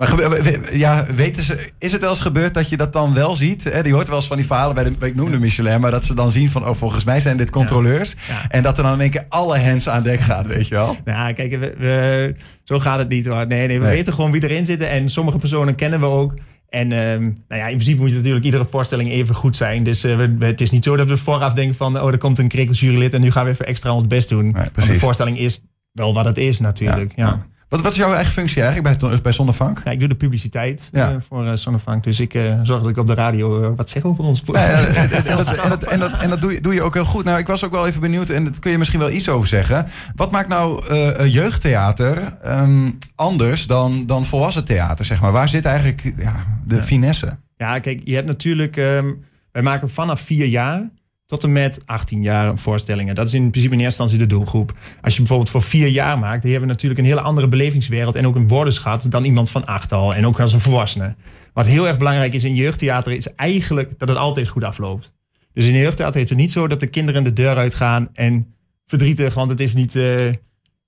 Maar 0.00 0.76
ja, 0.76 1.04
weten 1.14 1.42
ze, 1.42 1.70
is 1.78 1.92
het 1.92 2.00
wel 2.00 2.10
eens 2.10 2.20
gebeurd 2.20 2.54
dat 2.54 2.68
je 2.68 2.76
dat 2.76 2.92
dan 2.92 3.14
wel 3.14 3.34
ziet? 3.34 3.64
Hè? 3.64 3.82
Die 3.82 3.92
hoort 3.92 4.06
wel 4.08 4.16
eens 4.16 4.26
van 4.26 4.36
die 4.36 4.46
verhalen 4.46 4.74
bij 4.74 4.84
de, 4.84 5.06
ik 5.06 5.14
noemde 5.14 5.38
Michelin, 5.38 5.80
maar 5.80 5.90
dat 5.90 6.04
ze 6.04 6.14
dan 6.14 6.32
zien 6.32 6.50
van, 6.50 6.68
oh, 6.68 6.74
volgens 6.74 7.04
mij 7.04 7.20
zijn 7.20 7.36
dit 7.36 7.50
controleurs. 7.50 8.14
Ja. 8.28 8.48
En 8.48 8.62
dat 8.62 8.76
er 8.76 8.82
dan 8.82 8.92
in 8.92 9.00
één 9.00 9.10
keer 9.10 9.24
alle 9.28 9.58
hands 9.58 9.88
aan 9.88 10.02
dek 10.02 10.20
gaat, 10.20 10.46
weet 10.46 10.68
je 10.68 10.74
wel? 10.74 10.96
Nou, 11.04 11.32
kijk, 11.32 11.50
we, 11.50 11.74
we- 11.78 12.34
zo 12.64 12.78
gaat 12.80 12.98
het 12.98 13.08
niet 13.08 13.26
hoor. 13.26 13.46
Nee, 13.46 13.66
nee, 13.66 13.78
we 13.80 13.86
Nee. 13.86 13.94
weten 13.96 14.14
gewoon 14.14 14.30
wie 14.30 14.42
erin 14.42 14.64
zitten. 14.66 14.88
En 14.90 15.08
sommige 15.08 15.38
personen 15.38 15.74
kennen 15.74 16.00
we 16.00 16.06
ook. 16.06 16.34
En 16.68 16.92
ehm, 16.92 17.22
nou 17.22 17.60
ja, 17.60 17.66
in 17.66 17.74
principe 17.74 18.00
moet 18.02 18.14
natuurlijk 18.14 18.44
iedere 18.44 18.64
voorstelling 18.64 19.10
even 19.10 19.34
goed 19.34 19.56
zijn. 19.56 19.84
Dus 19.84 20.04
eh, 20.04 20.16
we, 20.16 20.36
we- 20.38 20.46
het 20.46 20.60
is 20.60 20.70
niet 20.70 20.84
zo 20.84 20.96
dat 20.96 21.06
we 21.08 21.16
vooraf 21.16 21.52
denken 21.54 21.74
van... 21.76 22.00
oh, 22.00 22.08
er 22.12 22.18
komt 22.18 22.38
een 22.38 22.48
krekelsjurylid 22.48 23.14
en 23.14 23.20
nu 23.20 23.30
gaan 23.30 23.44
we 23.44 23.50
even 23.50 23.66
extra 23.66 23.92
ons 23.94 24.06
best 24.06 24.28
doen. 24.28 24.56
Precies. 24.72 24.92
de 24.92 24.98
voorstelling 25.00 25.38
is 25.38 25.60
wel 25.92 26.14
wat 26.14 26.24
het 26.24 26.38
is 26.38 26.60
natuurlijk. 26.60 27.12
Ja. 27.16 27.26
Ja. 27.26 27.46
Wat, 27.70 27.80
wat 27.80 27.92
is 27.92 27.98
jouw 27.98 28.12
eigen 28.14 28.32
functie 28.32 28.62
eigenlijk 28.62 28.98
bij, 29.00 29.18
bij 29.20 29.32
Zonnevank? 29.32 29.78
ik 29.78 29.98
doe 29.98 30.08
de 30.08 30.14
publiciteit 30.14 30.88
Ja. 30.92 31.10
eh, 31.10 31.16
voor 31.28 31.44
uh, 31.44 31.50
Sonnefunk. 31.54 32.04
Dus 32.04 32.20
ik 32.20 32.34
eh, 32.34 32.60
zorg 32.62 32.80
dat 32.82 32.90
ik 32.90 32.96
op 32.96 33.06
de 33.06 33.14
radio 33.14 33.62
eh, 33.62 33.70
wat 33.76 33.88
zeg 33.88 34.02
over 34.04 34.24
ons. 34.24 34.42
Ja, 34.44 34.60
ja, 34.68 34.84
en 34.86 35.10
dat, 35.10 35.26
en 35.28 35.36
dat, 35.68 35.82
en 35.82 35.98
dat, 35.98 36.18
en 36.18 36.30
dat 36.30 36.40
doe, 36.40 36.52
je, 36.52 36.60
doe 36.60 36.74
je 36.74 36.82
ook 36.82 36.94
heel 36.94 37.04
goed. 37.04 37.24
Nou, 37.24 37.38
ik 37.38 37.46
was 37.46 37.64
ook 37.64 37.70
wel 37.72 37.86
even 37.86 38.00
benieuwd, 38.00 38.28
en 38.30 38.44
daar 38.44 38.58
kun 38.60 38.70
je 38.70 38.78
misschien 38.78 39.00
wel 39.00 39.10
iets 39.10 39.28
over 39.28 39.48
zeggen. 39.48 39.86
Wat 40.14 40.30
maakt 40.30 40.48
nou 40.48 40.86
eh, 40.88 41.20
eh, 41.20 41.32
jeugdtheater 41.32 42.36
ehm, 42.42 42.90
anders 43.14 43.66
dan, 43.66 44.06
dan 44.06 44.24
volwassen 44.24 44.64
theater, 44.64 45.04
zeg 45.04 45.20
maar? 45.20 45.32
Waar 45.32 45.48
zit 45.48 45.64
eigenlijk 45.64 46.12
ja, 46.18 46.44
de 46.66 46.74
Ja. 46.74 46.82
finesse? 46.82 47.38
Ja, 47.56 47.78
kijk, 47.78 48.00
je 48.04 48.14
hebt 48.14 48.26
natuurlijk... 48.26 48.76
ehm, 48.76 49.10
wij 49.52 49.62
maken 49.62 49.90
vanaf 49.90 50.20
vier 50.20 50.46
jaar 50.46 50.88
tot 51.30 51.44
en 51.44 51.52
met 51.52 51.82
18 51.86 52.22
jaar 52.22 52.58
voorstellingen. 52.58 53.14
Dat 53.14 53.26
is 53.26 53.34
in 53.34 53.50
principe 53.50 53.74
in 53.74 53.80
eerste 53.80 54.02
instantie 54.02 54.28
de 54.28 54.34
doelgroep. 54.34 54.72
Als 55.00 55.12
je 55.12 55.18
bijvoorbeeld 55.18 55.50
voor 55.50 55.62
vier 55.62 55.88
jaar 55.88 56.18
maakt... 56.18 56.42
dan 56.42 56.50
hebben 56.50 56.68
we 56.68 56.74
natuurlijk 56.74 57.00
een 57.00 57.06
hele 57.06 57.20
andere 57.20 57.48
belevingswereld... 57.48 58.14
en 58.14 58.26
ook 58.26 58.36
een 58.36 58.48
woordenschat 58.48 59.06
dan 59.08 59.24
iemand 59.24 59.50
van 59.50 59.64
acht 59.66 59.92
al. 59.92 60.14
En 60.14 60.26
ook 60.26 60.40
als 60.40 60.52
een 60.52 60.60
volwassene. 60.60 61.14
Wat 61.52 61.66
heel 61.66 61.86
erg 61.88 61.98
belangrijk 61.98 62.32
is 62.32 62.44
in 62.44 62.54
jeugdtheater... 62.54 63.12
is 63.12 63.34
eigenlijk 63.34 63.98
dat 63.98 64.08
het 64.08 64.18
altijd 64.18 64.48
goed 64.48 64.64
afloopt. 64.64 65.12
Dus 65.52 65.66
in 65.66 65.74
jeugdtheater 65.74 66.20
is 66.20 66.28
het 66.28 66.38
niet 66.38 66.52
zo 66.52 66.66
dat 66.66 66.80
de 66.80 66.86
kinderen 66.86 67.24
de 67.24 67.32
deur 67.32 67.56
uitgaan... 67.56 68.08
en 68.12 68.54
verdrietig, 68.86 69.34
want 69.34 69.50
het 69.50 69.60
is 69.60 69.74
niet... 69.74 69.96
eh, 69.96 70.26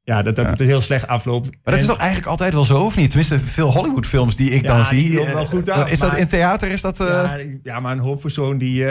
ja, 0.04 0.22
dat, 0.22 0.36
dat 0.36 0.44
Ja. 0.44 0.50
het 0.50 0.60
heel 0.60 0.80
slecht 0.80 1.06
afloopt. 1.06 1.46
Maar 1.46 1.58
dat 1.64 1.74
En- 1.74 1.80
is 1.80 1.86
toch 1.86 1.96
eigenlijk 1.98 2.28
altijd 2.30 2.52
wel 2.52 2.64
zo, 2.64 2.84
of 2.84 2.96
niet? 2.96 3.08
Tenminste, 3.10 3.38
veel 3.40 3.72
Hollywoodfilms 3.72 4.36
die 4.36 4.50
ik 4.50 4.62
Ja, 4.62 4.76
dan 4.76 4.86
die 4.96 5.06
zie. 5.06 5.24
wel 5.24 5.46
goed 5.46 5.68
eh, 5.68 5.74
af, 5.76 5.92
is 5.92 5.98
dat 5.98 6.16
in 6.16 6.26
theater? 6.28 6.70
Is 6.70 6.80
dat, 6.80 7.00
eh, 7.00 7.06
Ja, 7.06 7.38
ja, 7.62 7.80
maar 7.80 7.92
een 7.92 7.98
hoofdpersoon 7.98 8.58
die, 8.58 8.84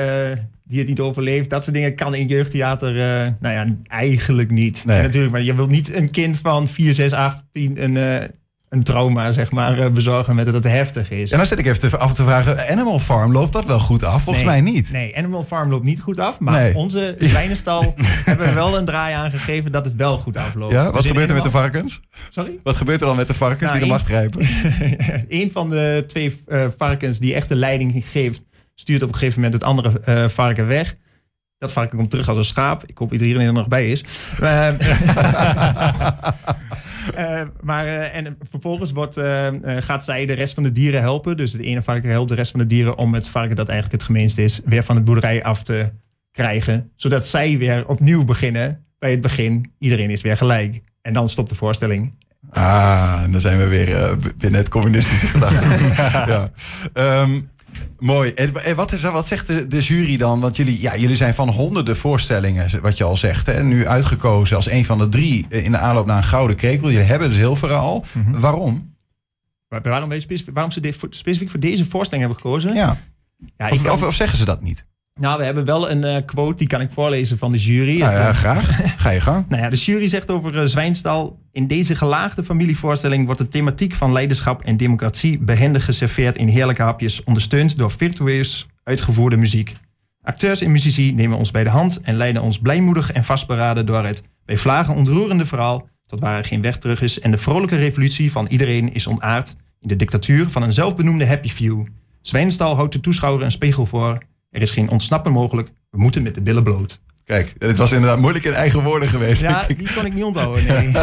die 0.72 0.80
het 0.80 0.90
niet 0.90 1.00
overleeft, 1.00 1.50
dat 1.50 1.64
soort 1.64 1.76
dingen 1.76 1.96
kan 1.96 2.16
in 2.16 2.28
jeugdtheater, 2.28 2.90
eh, 3.02 3.28
nou 3.40 3.54
ja, 3.56 3.66
eigenlijk 3.88 4.52
niet. 4.52 4.86
Nee. 4.86 4.98
En 4.98 5.04
natuurlijk, 5.04 5.32
maar 5.32 5.42
je 5.42 5.56
wilt 5.56 5.70
niet 5.70 5.94
een 5.96 6.12
kind 6.12 6.40
van 6.40 6.68
4, 6.68 6.94
6, 6.94 7.14
8, 7.14 7.44
10 7.52 7.84
een, 7.84 7.98
eh, 7.98 8.28
een 8.70 8.84
trauma, 8.84 9.32
zeg 9.32 9.52
maar, 9.52 9.80
eh, 9.80 9.92
bezorgen 9.92 10.36
met 10.36 10.46
dat 10.46 10.54
het 10.54 10.64
heftig 10.64 11.10
is. 11.12 11.32
En 11.32 11.38
dan 11.38 11.48
zit 11.48 11.60
ik 11.60 11.66
even 11.66 11.80
te, 11.90 11.98
af 11.98 12.14
te 12.14 12.24
vragen, 12.24 12.68
Animal 12.70 13.00
Farm, 13.00 13.32
loopt 13.32 13.54
dat 13.54 13.66
wel 13.66 13.80
goed 13.80 14.04
af? 14.04 14.24
Volgens 14.24 14.46
Nee. 14.46 14.62
mij 14.62 14.72
niet. 14.72 14.92
Nee, 14.92 15.18
Animal 15.18 15.44
Farm 15.44 15.70
loopt 15.70 15.86
niet 15.86 16.00
goed 16.00 16.20
af, 16.20 16.40
maar 16.40 16.54
Nee. 16.62 16.76
onze 16.76 17.16
zwijnenstal 17.20 17.94
hebben 18.26 18.48
we 18.48 18.54
wel 18.54 18.78
een 18.78 18.86
draai 18.86 19.14
aangegeven 19.14 19.72
dat 19.72 19.86
het 19.86 19.96
wel 19.96 20.18
goed 20.18 20.38
afloopt. 20.38 20.72
Ja, 20.74 20.84
Dus 20.86 20.94
wat 20.94 21.06
gebeurt 21.06 21.30
er 21.30 21.36
met 21.36 21.44
de 21.44 21.52
varkens? 21.52 22.00
Sorry? 22.30 22.52
Wat 22.64 22.76
gebeurt 22.76 23.02
er 23.02 23.08
dan 23.08 23.16
met 23.16 23.28
de 23.28 23.34
varkens 23.34 23.72
Nou, 23.72 23.80
die 23.80 23.90
de 23.90 23.94
één- 23.94 23.94
macht 23.94 24.06
grijpen? 24.06 24.46
een 25.42 25.52
van 25.52 25.70
de 25.70 26.04
twee 26.08 26.36
varkens 26.78 27.20
die 27.20 27.34
echt 27.34 27.48
de 27.50 27.56
leiding 27.56 28.04
geeft, 28.12 28.42
stuurt 28.76 29.04
op 29.04 29.08
een 29.10 29.16
gegeven 29.16 29.42
moment 29.42 29.62
het 29.62 29.70
andere 29.70 30.00
eh, 30.00 30.28
varken 30.28 30.68
weg. 30.68 30.96
Dat 31.58 31.72
varken 31.72 31.98
komt 31.98 32.10
terug 32.10 32.28
als 32.28 32.38
een 32.38 32.44
schaap. 32.44 32.84
Ik 32.86 32.98
hoop 32.98 33.10
dat 33.10 33.22
iedereen 33.22 33.48
er 33.48 33.54
nog 33.54 33.68
bij 33.68 33.92
is. 33.92 34.04
Eh, 37.16 37.42
maar, 37.62 37.88
en 37.88 38.38
vervolgens 38.50 38.92
wordt, 38.92 39.20
gaat 39.64 40.06
zij 40.06 40.26
de 40.26 40.34
rest 40.34 40.54
van 40.54 40.64
de 40.64 40.72
dieren 40.72 41.02
helpen. 41.02 41.38
Dus 41.38 41.52
het 41.52 41.62
ene 41.62 41.82
varken 41.82 42.10
helpt 42.10 42.30
de 42.30 42.36
rest 42.36 42.52
van 42.52 42.60
de 42.60 42.66
dieren 42.66 42.98
om 42.98 43.14
het 43.14 43.28
varken 43.28 43.56
dat 43.56 43.70
eigenlijk 43.70 44.02
het 44.02 44.12
gemeenste 44.12 44.44
is, 44.44 44.62
weer 44.66 44.84
van 44.84 44.96
het 44.96 45.06
boerderij 45.06 45.44
af 45.44 45.64
te 45.64 45.92
krijgen. 46.32 46.92
Zodat 46.96 47.28
zij 47.28 47.58
weer 47.58 47.88
opnieuw 47.88 48.24
beginnen 48.24 48.86
bij 49.00 49.12
het 49.12 49.22
begin. 49.22 49.74
Iedereen 49.80 50.10
is 50.10 50.22
weer 50.22 50.38
gelijk. 50.38 50.82
En 51.02 51.14
dan 51.14 51.30
stopt 51.30 51.50
de 51.50 51.56
voorstelling. 51.56 52.16
Ah, 52.50 53.20
en 53.24 53.32
dan 53.32 53.42
zijn 53.42 53.58
we 53.58 53.68
weer 53.68 54.18
binnen 54.38 54.60
het 54.60 54.70
communistische 54.70 55.26
gedachte. 55.26 55.68
ja. 56.32 56.52
Ehm, 56.94 57.42
mooi. 58.00 58.32
En 58.32 58.76
wat, 58.76 58.92
is, 58.92 59.02
wat 59.02 59.28
zegt 59.28 59.48
de, 59.48 59.68
de 59.68 59.80
jury 59.80 60.18
dan? 60.18 60.40
Want 60.40 60.56
jullie, 60.56 60.82
ja, 60.82 60.98
jullie 60.98 61.16
zijn 61.16 61.34
van 61.34 61.50
honderden 61.50 61.98
voorstellingen, 61.98 62.82
wat 62.82 62.98
je 62.98 63.04
al 63.04 63.18
zegt. 63.18 63.46
Hè, 63.46 63.64
nu 63.64 63.88
uitgekozen 63.88 64.56
als 64.56 64.70
een 64.70 64.86
van 64.86 64.98
de 64.98 65.10
drie 65.10 65.46
in 65.50 65.72
de 65.72 65.78
aanloop 65.78 66.06
naar 66.06 66.18
een 66.18 66.24
gouden 66.24 66.56
krekel. 66.56 66.92
Jullie 66.92 67.06
hebben 67.06 67.30
de 67.30 67.36
zilveren 67.36 67.80
al. 67.80 68.06
Waarom? 68.32 68.96
Waar- 69.68 69.82
Waarom, 69.82 70.20
specifiek, 70.20 70.54
waarom 70.54 70.72
ze 70.72 70.94
voor- 70.94 71.08
specifiek 71.12 71.50
voor 71.50 71.60
deze 71.60 71.86
voorstelling 71.86 72.28
hebben 72.28 72.44
gekozen? 72.44 72.74
Ja. 72.74 72.98
Ja, 73.58 73.68
ik 73.68 73.74
Of, 73.74 73.82
kan- 73.84 73.92
of, 73.92 74.04
of 74.04 74.16
zeggen 74.16 74.38
ze 74.38 74.46
dat 74.46 74.62
niet? 74.62 74.86
Nou, 75.20 75.38
we 75.38 75.44
hebben 75.46 75.66
wel 75.66 75.90
een 75.90 76.04
eh, 76.04 76.26
quote, 76.26 76.58
die 76.58 76.68
kan 76.68 76.82
ik 76.82 76.90
voorlezen 76.90 77.38
van 77.38 77.52
de 77.52 77.58
jury. 77.58 78.00
Nou 78.00 78.12
ja, 78.12 78.28
eh, 78.28 78.36
graag. 78.36 79.00
Ga 79.02 79.10
je 79.10 79.22
gang. 79.22 79.46
Nou 79.50 79.62
ja, 79.62 79.70
de 79.70 79.76
jury 79.76 80.08
zegt 80.08 80.30
over 80.30 80.60
eh, 80.60 80.66
Zwijnstal... 80.66 81.40
In 81.52 81.68
deze 81.68 81.96
gelaagde 81.96 82.44
familievoorstelling 82.44 83.26
wordt 83.26 83.42
de 83.42 83.48
thematiek 83.48 83.96
van 83.96 84.12
leiderschap 84.12 84.64
en 84.64 84.78
democratie... 84.78 85.40
behendig 85.40 85.86
geserveerd 85.86 86.36
in 86.36 86.48
heerlijke 86.48 86.82
hapjes... 86.82 87.24
ondersteund 87.24 87.78
door 87.78 87.92
virtueus 87.92 88.68
uitgevoerde 88.84 89.38
muziek. 89.38 89.76
Acteurs 90.22 90.62
en 90.62 90.72
muzici 90.72 91.14
nemen 91.14 91.38
ons 91.38 91.52
bij 91.52 91.64
de 91.64 91.70
hand... 91.70 92.02
en 92.02 92.16
leiden 92.16 92.42
ons 92.42 92.60
blijmoedig 92.60 93.12
en 93.12 93.24
vastberaden 93.24 93.86
door 93.86 94.06
het... 94.06 94.24
bij 94.46 94.58
vlagen 94.58 94.96
ontroerende 94.96 95.46
verhaal... 95.46 95.88
tot 96.06 96.20
waar 96.20 96.38
er 96.38 96.46
geen 96.46 96.62
weg 96.62 96.78
terug 96.78 97.02
is... 97.02 97.20
en 97.20 97.32
de 97.32 97.38
vrolijke 97.38 97.76
revolutie 97.76 98.32
van 98.32 98.48
iedereen 98.48 98.94
is 98.94 99.08
ontaard... 99.08 99.56
in 99.80 99.88
de 99.88 99.96
dictatuur 99.96 100.50
van 100.50 100.64
een 100.64 100.74
zelfbenoemde 100.74 101.28
happy 101.28 101.50
few. 101.50 101.86
Zwijnstal 102.22 102.76
houdt 102.76 102.94
de 102.94 103.00
toeschouwer 103.00 103.46
een 103.46 103.52
spiegel 103.52 103.86
voor... 103.86 104.18
Er 104.52 104.62
is 104.62 104.72
geen 104.72 104.90
ontsnappen 104.90 105.32
mogelijk. 105.32 105.72
We 105.90 105.98
moeten 105.98 106.24
met 106.24 106.36
de 106.36 106.42
billen 106.42 106.64
bloot. 106.64 107.00
Kijk, 107.26 107.54
het 107.58 107.78
was 107.78 107.92
inderdaad 107.92 108.20
moeilijk 108.20 108.46
in 108.46 108.54
eigen 108.54 108.84
woorden 108.84 109.10
geweest. 109.10 109.42
Ja, 109.42 109.64
die 109.78 109.94
kon 109.94 110.06
ik 110.06 110.14
niet 110.14 110.24
onthouden. 110.24 110.66
Nee. 110.66 110.92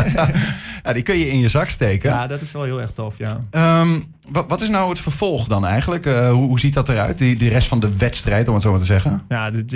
Ja, 0.84 0.94
die 0.94 1.02
kun 1.02 1.18
je 1.18 1.28
in 1.28 1.38
je 1.38 1.48
zak 1.48 1.68
steken. 1.68 2.10
Ja, 2.10 2.26
dat 2.26 2.40
is 2.40 2.52
wel 2.52 2.62
heel 2.62 2.80
erg 2.80 2.90
tof, 2.90 3.18
ja. 3.18 3.40
Ehm, 3.50 4.00
wat, 4.30 4.44
wat 4.48 4.60
is 4.60 4.68
nou 4.68 4.88
het 4.88 5.00
vervolg 5.00 5.46
dan 5.46 5.66
eigenlijk? 5.66 6.06
Eh, 6.06 6.30
hoe, 6.30 6.46
hoe 6.46 6.60
ziet 6.60 6.74
dat 6.74 6.88
eruit? 6.88 7.18
Die, 7.18 7.36
die 7.36 7.48
rest 7.48 7.68
van 7.68 7.80
de 7.80 7.96
wedstrijd, 7.96 8.48
om 8.48 8.54
het 8.54 8.62
zo 8.62 8.70
maar 8.70 8.80
te 8.80 8.86
zeggen. 8.86 9.22
Ja, 9.28 9.50
dit, 9.50 9.70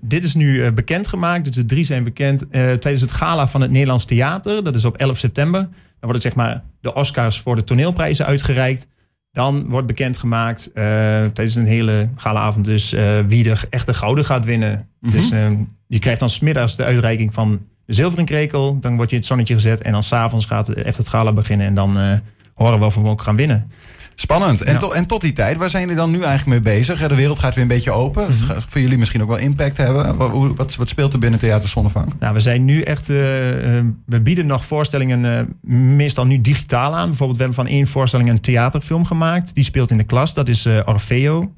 dit 0.00 0.24
is 0.24 0.34
nu 0.34 0.64
eh, 0.64 0.72
bekendgemaakt. 0.72 1.44
Dus 1.44 1.54
de 1.54 1.64
drie 1.64 1.84
zijn 1.84 2.04
bekend 2.04 2.48
eh, 2.48 2.72
tijdens 2.72 3.00
het 3.00 3.12
gala 3.12 3.48
van 3.48 3.60
het 3.60 3.70
Nederlands 3.70 4.04
Theater. 4.04 4.64
Dat 4.64 4.74
is 4.74 4.84
op 4.84 4.96
11 4.96 5.18
september. 5.18 5.60
Dan 5.60 5.70
worden 6.00 6.22
zeg 6.22 6.34
maar 6.34 6.62
de 6.80 6.94
Oscars 6.94 7.40
voor 7.40 7.56
de 7.56 7.64
toneelprijzen 7.64 8.26
uitgereikt. 8.26 8.86
Dan 9.36 9.68
wordt 9.68 9.86
bekendgemaakt 9.86 10.72
eh, 10.72 10.84
tijdens 11.32 11.54
een 11.54 11.66
hele 11.66 12.08
galaavond 12.16 12.64
dus 12.64 12.92
eh, 12.92 13.18
wie 13.26 13.50
er 13.50 13.64
echt 13.70 13.86
de 13.86 13.94
gouden 13.94 14.24
gaat 14.24 14.44
winnen. 14.44 14.88
Dus 15.00 15.30
eh, 15.30 15.50
je 15.86 15.98
krijgt 15.98 16.20
dan 16.20 16.30
smiddags 16.30 16.76
de 16.76 16.84
uitreiking 16.84 17.34
van 17.34 17.60
de 17.86 17.92
zilveren 17.94 18.24
krekel. 18.24 18.78
Dan 18.80 18.96
word 18.96 19.08
je 19.08 19.14
in 19.14 19.20
het 19.20 19.28
zonnetje 19.28 19.54
gezet 19.54 19.80
en 19.80 19.92
dan 19.92 20.02
s'avonds 20.02 20.46
gaat 20.46 20.68
echt 20.68 20.96
het 20.96 21.08
gala 21.08 21.32
beginnen. 21.32 21.66
En 21.66 21.74
dan 21.74 21.98
eh, 21.98 22.12
horen 22.54 22.78
we 22.78 22.84
of 22.84 22.94
we 22.94 23.08
ook 23.08 23.22
gaan 23.22 23.36
winnen. 23.36 23.70
Spannend. 24.18 24.62
En, 24.62 24.72
Ja. 24.72 24.78
to- 24.78 24.90
en 24.92 25.06
tot 25.06 25.20
die 25.20 25.32
tijd, 25.32 25.56
waar 25.56 25.70
zijn 25.70 25.82
jullie 25.82 25.96
dan 25.98 26.10
nu 26.10 26.22
eigenlijk 26.22 26.46
mee 26.64 26.74
bezig? 26.74 27.08
De 27.08 27.14
wereld 27.14 27.38
gaat 27.38 27.54
weer 27.54 27.62
een 27.62 27.68
beetje 27.68 27.90
open. 27.90 28.28
Dat 28.28 28.40
gaat 28.40 28.64
voor 28.66 28.80
jullie 28.80 28.98
misschien 28.98 29.22
ook 29.22 29.28
wel 29.28 29.36
impact 29.36 29.76
hebben. 29.76 30.16
Wat, 30.16 30.56
wat, 30.56 30.76
wat 30.76 30.88
speelt 30.88 31.12
er 31.12 31.18
binnen 31.18 31.38
Theater 31.40 31.68
Zonnevank? 31.68 32.12
Nou, 32.18 32.34
we 32.34 32.40
zijn 32.40 32.64
nu 32.64 32.80
echt. 32.80 33.08
eh, 33.08 33.78
eh, 33.78 33.84
we 34.06 34.20
bieden 34.20 34.46
nog 34.46 34.64
voorstellingen 34.64 35.38
eh, 35.38 35.70
meestal 35.80 36.26
nu 36.26 36.40
digitaal 36.40 36.94
aan. 36.96 37.08
Bijvoorbeeld, 37.08 37.38
we 37.38 37.44
hebben 37.44 37.64
van 37.64 37.74
één 37.74 37.86
voorstelling 37.86 38.28
een 38.30 38.40
theaterfilm 38.40 39.04
gemaakt. 39.04 39.54
Die 39.54 39.64
speelt 39.64 39.90
in 39.90 39.98
de 39.98 40.04
klas. 40.04 40.34
Dat 40.34 40.48
is 40.48 40.64
eh, 40.66 40.80
Orfeo. 40.84 41.52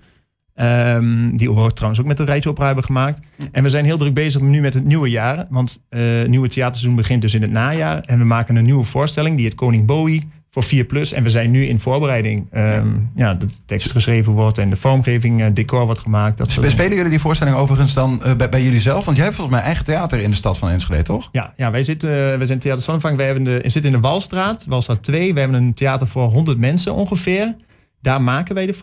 Ehm, 0.55 1.37
die 1.37 1.53
we 1.55 1.73
trouwens 1.73 2.01
ook 2.01 2.07
met 2.07 2.17
de 2.17 2.25
Rijksopera 2.25 2.67
hebben 2.67 2.85
gemaakt. 2.85 3.21
En 3.53 3.63
we 3.63 3.69
zijn 3.69 3.85
heel 3.85 3.99
druk 3.99 4.15
bezig 4.15 4.41
nu 4.41 4.61
met 4.61 4.75
het 4.75 4.85
nieuwe 4.85 5.09
jaar. 5.11 5.47
Want 5.51 5.83
het 5.89 6.29
nieuwe 6.29 6.49
theaterseizoen 6.49 6.97
begint 6.97 7.23
dus 7.23 7.35
in 7.35 7.43
het 7.43 7.51
najaar. 7.51 8.01
En 8.01 8.19
we 8.19 8.25
maken 8.25 8.57
een 8.57 8.65
nieuwe 8.65 8.85
voorstelling. 8.85 9.37
Die 9.37 9.45
het 9.47 9.55
Koning 9.55 9.87
Bowie 9.87 10.29
voor 10.51 10.63
4 10.63 10.85
plus. 10.85 11.13
En 11.13 11.23
we 11.23 11.31
zijn 11.31 11.51
nu 11.51 11.67
in 11.67 11.79
voorbereiding. 11.79 12.47
Ehm, 12.51 12.89
ja, 13.15 13.35
dat 13.35 13.49
de 13.49 13.57
tekst 13.67 13.91
geschreven 13.91 14.33
wordt 14.33 14.59
en 14.59 14.71
de 14.71 14.77
vormgeving, 14.77 15.43
eh, 15.43 15.47
decor 15.53 15.85
wordt 15.85 16.01
gemaakt. 16.01 16.39
Dat 16.39 16.49
dingen. 16.49 16.71
Spelen 16.71 16.97
jullie 16.97 17.11
die 17.11 17.21
voorstelling 17.21 17.57
overigens 17.57 17.95
dan 17.95 18.23
eh, 18.23 18.37
bij, 18.37 18.49
bij 18.49 18.63
jullie 18.63 18.81
zelf? 18.81 19.05
Want 19.05 19.17
jij 19.17 19.27
hebt 19.27 19.39
volgens 19.39 19.57
mij 19.57 19.67
eigen 19.67 19.85
theater 19.85 20.21
in 20.21 20.31
de 20.31 20.37
stad 20.37 20.59
van 20.59 20.69
Enschede, 20.69 21.03
toch? 21.03 21.29
Ja, 21.33 21.53
ja 21.57 21.71
wij, 21.71 21.83
zitten, 21.83 22.09
wij 22.11 22.47
zijn 22.47 22.59
Theater. 22.59 23.17
Wij 23.17 23.27
hebben 23.27 23.45
de, 23.45 23.59
we 23.63 23.71
zitten 23.71 23.93
in 23.93 24.01
de 24.01 24.09
Walstraat, 24.09 24.65
Walstraat 24.69 25.03
2. 25.03 25.35
We 25.35 25.41
hebben 25.41 25.63
een 25.63 25.75
theater 25.75 26.07
voor 26.07 26.29
100 26.29 26.59
mensen 26.59 26.95
ongeveer. 26.95 27.57
Daar 28.01 28.23
maken 28.23 28.55
wij 28.55 28.67
de 28.67 28.75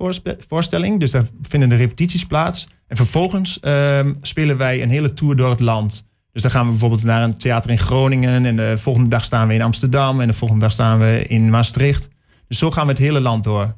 voorstelling. 0.47 0.99
Dus 0.99 1.11
daar 1.11 1.25
vinden 1.41 1.69
de 1.69 1.75
repetities 1.75 2.25
plaats. 2.25 2.67
En 2.87 2.95
vervolgens 2.95 3.59
ehm, 3.59 4.13
spelen 4.21 4.57
wij 4.57 4.81
een 4.81 4.89
hele 4.89 5.13
tour 5.13 5.35
door 5.35 5.49
het 5.49 5.59
land. 5.59 6.05
Dus 6.35 6.43
dan 6.43 6.51
gaan 6.53 6.63
we 6.63 6.69
bijvoorbeeld 6.69 7.03
naar 7.03 7.23
een 7.23 7.37
theater 7.37 7.71
in 7.71 7.79
Groningen. 7.79 8.45
En 8.45 8.55
de 8.55 8.73
volgende 8.77 9.09
dag 9.09 9.23
staan 9.23 9.47
we 9.47 9.53
in 9.53 9.61
Amsterdam. 9.61 10.21
En 10.21 10.27
de 10.27 10.33
volgende 10.33 10.63
dag 10.63 10.71
staan 10.71 10.99
we 10.99 11.25
in 11.27 11.49
Maastricht. 11.49 12.07
Dus 12.47 12.57
zo 12.57 12.71
gaan 12.71 12.83
we 12.85 12.89
het 12.91 13.01
hele 13.01 13.19
land 13.19 13.43
door 13.43 13.75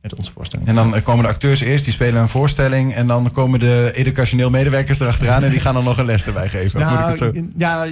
met 0.00 0.14
onze 0.14 0.32
voorstelling. 0.32 0.68
En 0.68 0.74
dan 0.74 0.94
eh, 0.94 1.02
komen 1.02 1.22
de 1.24 1.28
acteurs 1.30 1.60
eerst, 1.60 1.84
die 1.84 1.92
spelen 1.92 2.20
een 2.22 2.28
voorstelling. 2.28 2.94
En 2.94 3.06
dan 3.06 3.30
komen 3.30 3.58
de 3.58 3.90
educationeel 3.94 4.50
medewerkers 4.50 5.00
erachteraan. 5.00 5.42
en 5.44 5.50
die 5.50 5.60
gaan 5.60 5.74
dan 5.74 5.84
nog 5.84 5.98
een 5.98 6.04
les 6.04 6.24
erbij 6.24 6.48
geven. 6.48 6.88
Moet 6.88 6.98
ik 7.00 7.06
het 7.06 7.18
zo... 7.18 7.30
Nou, 7.32 7.48
ja, 7.58 7.86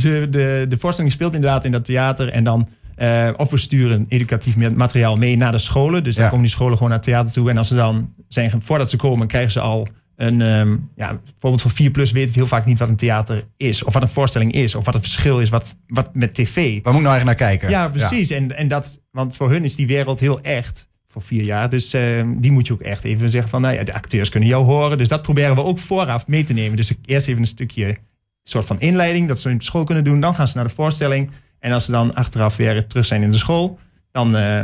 ze- 0.00 0.26
de, 0.30 0.66
de 0.68 0.78
voorstelling 0.78 1.12
speelt 1.14 1.34
inderdaad 1.34 1.64
in 1.64 1.72
dat 1.72 1.84
theater. 1.84 2.28
En 2.28 2.44
dan, 2.44 2.68
eh, 2.96 3.28
of 3.36 3.50
we 3.50 3.58
sturen 3.58 4.04
educatief 4.08 4.56
ma- 4.56 4.70
materiaal 4.76 5.16
mee 5.16 5.36
naar 5.36 5.52
de 5.52 5.58
scholen. 5.58 6.04
Dus 6.04 6.14
dan 6.14 6.24
Ja. 6.24 6.30
komen 6.30 6.44
die 6.46 6.54
scholen 6.54 6.72
gewoon 6.74 6.88
naar 6.88 6.98
het 6.98 7.06
theater 7.08 7.32
toe. 7.32 7.50
En 7.50 7.56
als 7.56 7.68
ze 7.68 7.74
dan 7.74 8.14
zijn, 8.28 8.62
voordat 8.62 8.90
ze 8.90 8.96
komen, 8.96 9.26
krijgen 9.26 9.52
ze 9.52 9.60
al 9.60 9.88
een. 10.16 10.40
ehm, 10.40 10.76
ja, 10.96 11.20
bijvoorbeeld 11.24 11.62
voor 11.62 11.70
4 11.70 11.90
plus 11.90 12.12
weten 12.12 12.32
we 12.32 12.38
heel 12.38 12.46
vaak 12.46 12.64
niet 12.64 12.78
wat 12.78 12.88
een 12.88 12.96
theater 12.96 13.44
is. 13.56 13.82
Of 13.82 13.92
wat 13.92 14.02
een 14.02 14.08
voorstelling 14.08 14.52
is. 14.52 14.74
Of 14.74 14.84
wat 14.84 14.94
het 14.94 15.02
verschil 15.02 15.40
is 15.40 15.48
wat, 15.48 15.76
wat 15.86 16.14
met 16.14 16.34
tv. 16.34 16.54
Waar 16.54 16.92
moet 16.92 17.02
ik 17.02 17.08
nou 17.08 17.16
eigenlijk 17.16 17.24
naar 17.24 17.48
kijken? 17.48 17.70
Ja, 17.70 17.88
precies. 17.88 18.30
En, 18.30 18.56
en 18.56 18.68
dat, 18.68 19.00
want 19.10 19.36
voor 19.36 19.50
hun 19.50 19.64
is 19.64 19.76
die 19.76 19.86
wereld 19.86 20.20
heel 20.20 20.40
echt 20.40 20.88
voor 21.08 21.22
vier 21.22 21.42
jaar. 21.42 21.70
Dus 21.70 21.92
eh, 21.92 22.22
die 22.36 22.52
moet 22.52 22.66
je 22.66 22.72
ook 22.72 22.80
echt 22.80 23.04
even 23.04 23.30
zeggen 23.30 23.50
van, 23.50 23.60
nou 23.60 23.74
ja, 23.74 23.84
de 23.84 23.94
acteurs 23.94 24.28
kunnen 24.28 24.48
jou 24.48 24.64
horen. 24.64 24.98
Dus 24.98 25.08
dat 25.08 25.22
proberen 25.22 25.54
we 25.54 25.64
ook 25.64 25.78
vooraf 25.78 26.26
mee 26.26 26.44
te 26.44 26.52
nemen. 26.52 26.76
Dus 26.76 26.92
eerst 27.04 27.28
even 27.28 27.40
een 27.40 27.46
stukje 27.46 27.96
soort 28.44 28.66
van 28.66 28.80
inleiding, 28.80 29.28
dat 29.28 29.40
ze 29.40 29.50
in 29.50 29.58
de 29.58 29.64
school 29.64 29.84
kunnen 29.84 30.04
doen. 30.04 30.20
Dan 30.20 30.34
gaan 30.34 30.48
ze 30.48 30.56
naar 30.56 30.66
de 30.66 30.74
voorstelling. 30.74 31.30
En 31.58 31.72
als 31.72 31.84
ze 31.84 31.90
dan 31.90 32.14
achteraf 32.14 32.56
weer 32.56 32.86
terug 32.86 33.06
zijn 33.06 33.22
in 33.22 33.30
de 33.30 33.38
school, 33.38 33.78
dan, 34.12 34.36
eh, 34.36 34.62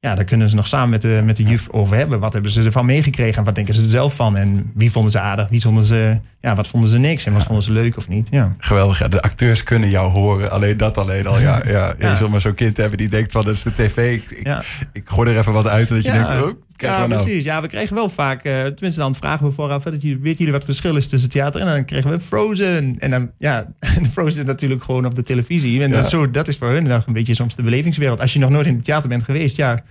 ja, 0.00 0.14
dan 0.14 0.24
kunnen 0.24 0.48
ze 0.48 0.54
nog 0.56 0.66
samen 0.66 0.88
met 0.88 1.02
de, 1.02 1.22
met 1.24 1.36
de 1.36 1.42
juf 1.42 1.68
over 1.70 1.96
hebben. 1.96 2.20
Wat 2.20 2.32
hebben 2.32 2.50
ze 2.50 2.62
ervan 2.62 2.86
meegekregen 2.86 3.38
en 3.38 3.44
wat 3.44 3.54
denken 3.54 3.74
ze 3.74 3.82
er 3.82 3.88
zelf 3.88 4.14
van? 4.14 4.36
En 4.36 4.70
wie 4.74 4.90
vonden 4.90 5.10
ze 5.10 5.20
aardig, 5.20 5.48
wie 5.48 5.60
vonden 5.60 5.84
ze, 5.84 6.20
ja, 6.40 6.54
wat 6.54 6.68
vonden 6.68 6.90
ze 6.90 6.98
niks 6.98 7.26
en 7.26 7.32
wat 7.32 7.42
vonden 7.42 7.64
ze 7.64 7.72
leuk 7.72 7.96
of 7.96 8.08
niet? 8.08 8.28
Ja. 8.30 8.54
Geweldig, 8.58 8.98
ja. 8.98 9.08
De 9.08 9.22
acteurs 9.22 9.62
kunnen 9.62 9.90
jou 9.90 10.10
horen. 10.10 10.50
Alleen 10.50 10.76
dat 10.76 10.98
alleen 10.98 11.26
al, 11.26 11.40
ja. 11.40 11.60
ja. 11.66 11.94
Je 11.98 12.16
zult 12.16 12.30
maar 12.30 12.40
zo'n 12.40 12.54
kind 12.54 12.76
hebben 12.76 12.98
die 12.98 13.08
denkt 13.08 13.32
van, 13.32 13.44
dat 13.44 13.54
is 13.54 13.62
de 13.62 13.72
tv. 13.74 14.14
Ik, 14.14 14.40
Ja. 14.42 14.62
ik 14.92 15.08
gooi 15.08 15.30
er 15.30 15.38
even 15.38 15.52
wat 15.52 15.68
uit. 15.68 15.88
En 15.88 15.94
dat 15.94 16.04
je 16.04 16.12
denkt, 16.12 16.42
oh, 16.42 16.50
ja, 16.80 17.06
nou? 17.06 17.22
precies. 17.22 17.44
Ja, 17.44 17.62
we 17.62 17.68
kregen 17.68 17.94
wel 17.94 18.08
vaak, 18.08 18.44
eh, 18.44 18.52
tenminste 18.60 19.00
dan 19.00 19.14
vragen 19.14 19.46
we 19.46 19.52
vooraf, 19.52 19.82
dat 19.82 20.02
je, 20.02 20.18
weten 20.18 20.38
jullie 20.38 20.44
wat 20.52 20.54
het 20.54 20.64
verschil 20.64 20.96
is 20.96 21.08
tussen 21.08 21.28
theater? 21.30 21.60
En 21.60 21.66
dan 21.66 21.84
kregen 21.84 22.10
we 22.10 22.20
Frozen. 22.20 22.94
En 22.98 23.10
dan, 23.10 23.30
ja, 23.38 23.66
Frozen 24.12 24.40
is 24.40 24.46
natuurlijk 24.46 24.82
gewoon 24.82 25.04
op 25.04 25.14
de 25.14 25.22
televisie. 25.22 25.82
En 25.82 25.88
Ja. 25.88 25.94
dat, 25.94 26.04
is 26.04 26.10
zo, 26.10 26.30
dat 26.30 26.48
is 26.48 26.56
voor 26.56 26.68
hun 26.68 26.82
nog 26.82 27.06
een 27.06 27.12
beetje 27.12 27.34
soms 27.34 27.54
de 27.56 27.62
belevingswereld. 27.62 28.20
Als 28.20 28.32
je 28.32 28.38
nog 28.38 28.50
nooit 28.50 28.66
in 28.66 28.74
het 28.74 28.84
theater 28.84 29.08
bent 29.08 29.22
geweest, 29.22 29.56
ja, 29.56 29.82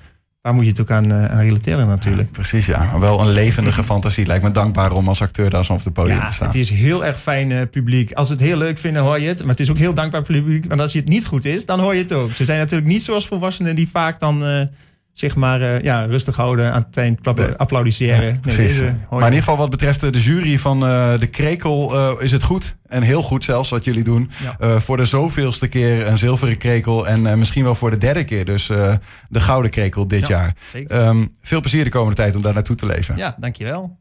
waar 0.41 0.53
moet 0.53 0.63
je 0.63 0.69
het 0.69 0.81
ook 0.81 0.91
aan, 0.91 1.12
eh, 1.12 1.25
aan 1.25 1.39
relateren 1.43 1.88
natuurlijk? 1.88 2.31
Precies, 2.31 2.65
ja. 2.65 3.00
Wel 3.00 3.19
een 3.19 3.29
levendige 3.34 3.84
fantasie. 3.84 4.25
Lijkt 4.25 4.43
me 4.43 4.51
dankbaar 4.51 4.91
om 4.91 5.08
als 5.08 5.22
acteur 5.22 5.50
daar 5.50 5.65
zo 5.65 5.74
op 5.74 5.84
het 5.84 5.93
podium 5.93 6.15
Ja, 6.17 6.27
te 6.27 6.34
staan. 6.34 6.48
het 6.48 6.55
is 6.55 6.69
heel 6.69 7.05
erg 7.05 7.22
fijn 7.22 7.51
eh, 7.51 7.62
publiek. 7.72 8.12
Als 8.12 8.27
ze 8.27 8.34
het 8.34 8.41
heel 8.41 8.58
leuk 8.58 8.77
vinden, 8.77 9.01
hoor 9.01 9.19
je 9.19 9.27
het. 9.27 9.39
Maar 9.39 9.50
het 9.50 9.60
is 9.60 9.69
ook 9.69 9.77
heel 9.77 9.93
dankbaar 9.93 10.22
publiek. 10.22 10.65
Want 10.67 10.81
als 10.81 10.91
je 10.91 11.00
het 11.00 11.08
niet 11.08 11.25
goed 11.25 11.46
is, 11.46 11.65
dan 11.65 11.79
hoor 11.79 11.93
je 11.96 12.01
het 12.01 12.13
ook. 12.13 12.31
Ze 12.31 12.46
zijn 12.46 12.60
natuurlijk 12.60 12.89
niet 12.89 13.03
zoals 13.03 13.27
volwassenen 13.27 13.75
die 13.75 13.89
vaak 13.89 14.19
dan... 14.19 14.43
zeg 15.20 15.36
maar 15.36 15.62
eh, 15.62 15.80
ja, 15.80 16.06
rustig 16.06 16.36
houden, 16.36 16.74
aan 16.74 16.86
het 16.88 16.98
eind 16.98 17.28
applaudisseren. 17.58 18.40
Nee, 18.44 18.56
deze 18.56 18.84
maar 18.84 19.20
in 19.20 19.26
ieder 19.26 19.40
geval 19.40 19.58
wat 19.58 19.70
betreft 19.70 20.00
de 20.00 20.20
jury 20.20 20.60
van 20.60 20.86
eh, 20.86 21.20
de 21.20 21.28
Krekel 21.28 21.96
eh, 21.96 22.24
is 22.24 22.32
het 22.32 22.44
goed. 22.44 22.78
En 22.88 23.02
heel 23.02 23.22
goed 23.22 23.44
zelfs 23.44 23.70
wat 23.70 23.84
jullie 23.84 24.04
doen. 24.04 24.32
Ja. 24.60 24.80
Voor 24.80 24.98
de 24.98 25.06
zoveelste 25.06 25.68
keer 25.68 26.08
een 26.08 26.18
zilveren 26.18 26.58
krekel. 26.58 27.08
En 27.08 27.40
misschien 27.40 27.64
wel 27.64 27.76
voor 27.76 27.92
de 27.92 27.98
derde 27.98 28.24
keer 28.24 28.46
dus 28.46 28.68
de 28.68 29.40
gouden 29.40 29.72
krekel 29.72 30.08
dit 30.08 30.28
Ja, 30.28 30.54
jaar. 30.74 30.84
Ehm, 30.88 31.26
veel 31.42 31.62
plezier 31.62 31.84
de 31.84 31.90
komende 31.90 32.16
tijd 32.16 32.36
om 32.36 32.42
daar 32.42 32.54
naartoe 32.54 32.76
te 32.76 32.86
leven. 32.86 33.18
Ja, 33.18 33.36
dankjewel. 33.40 33.98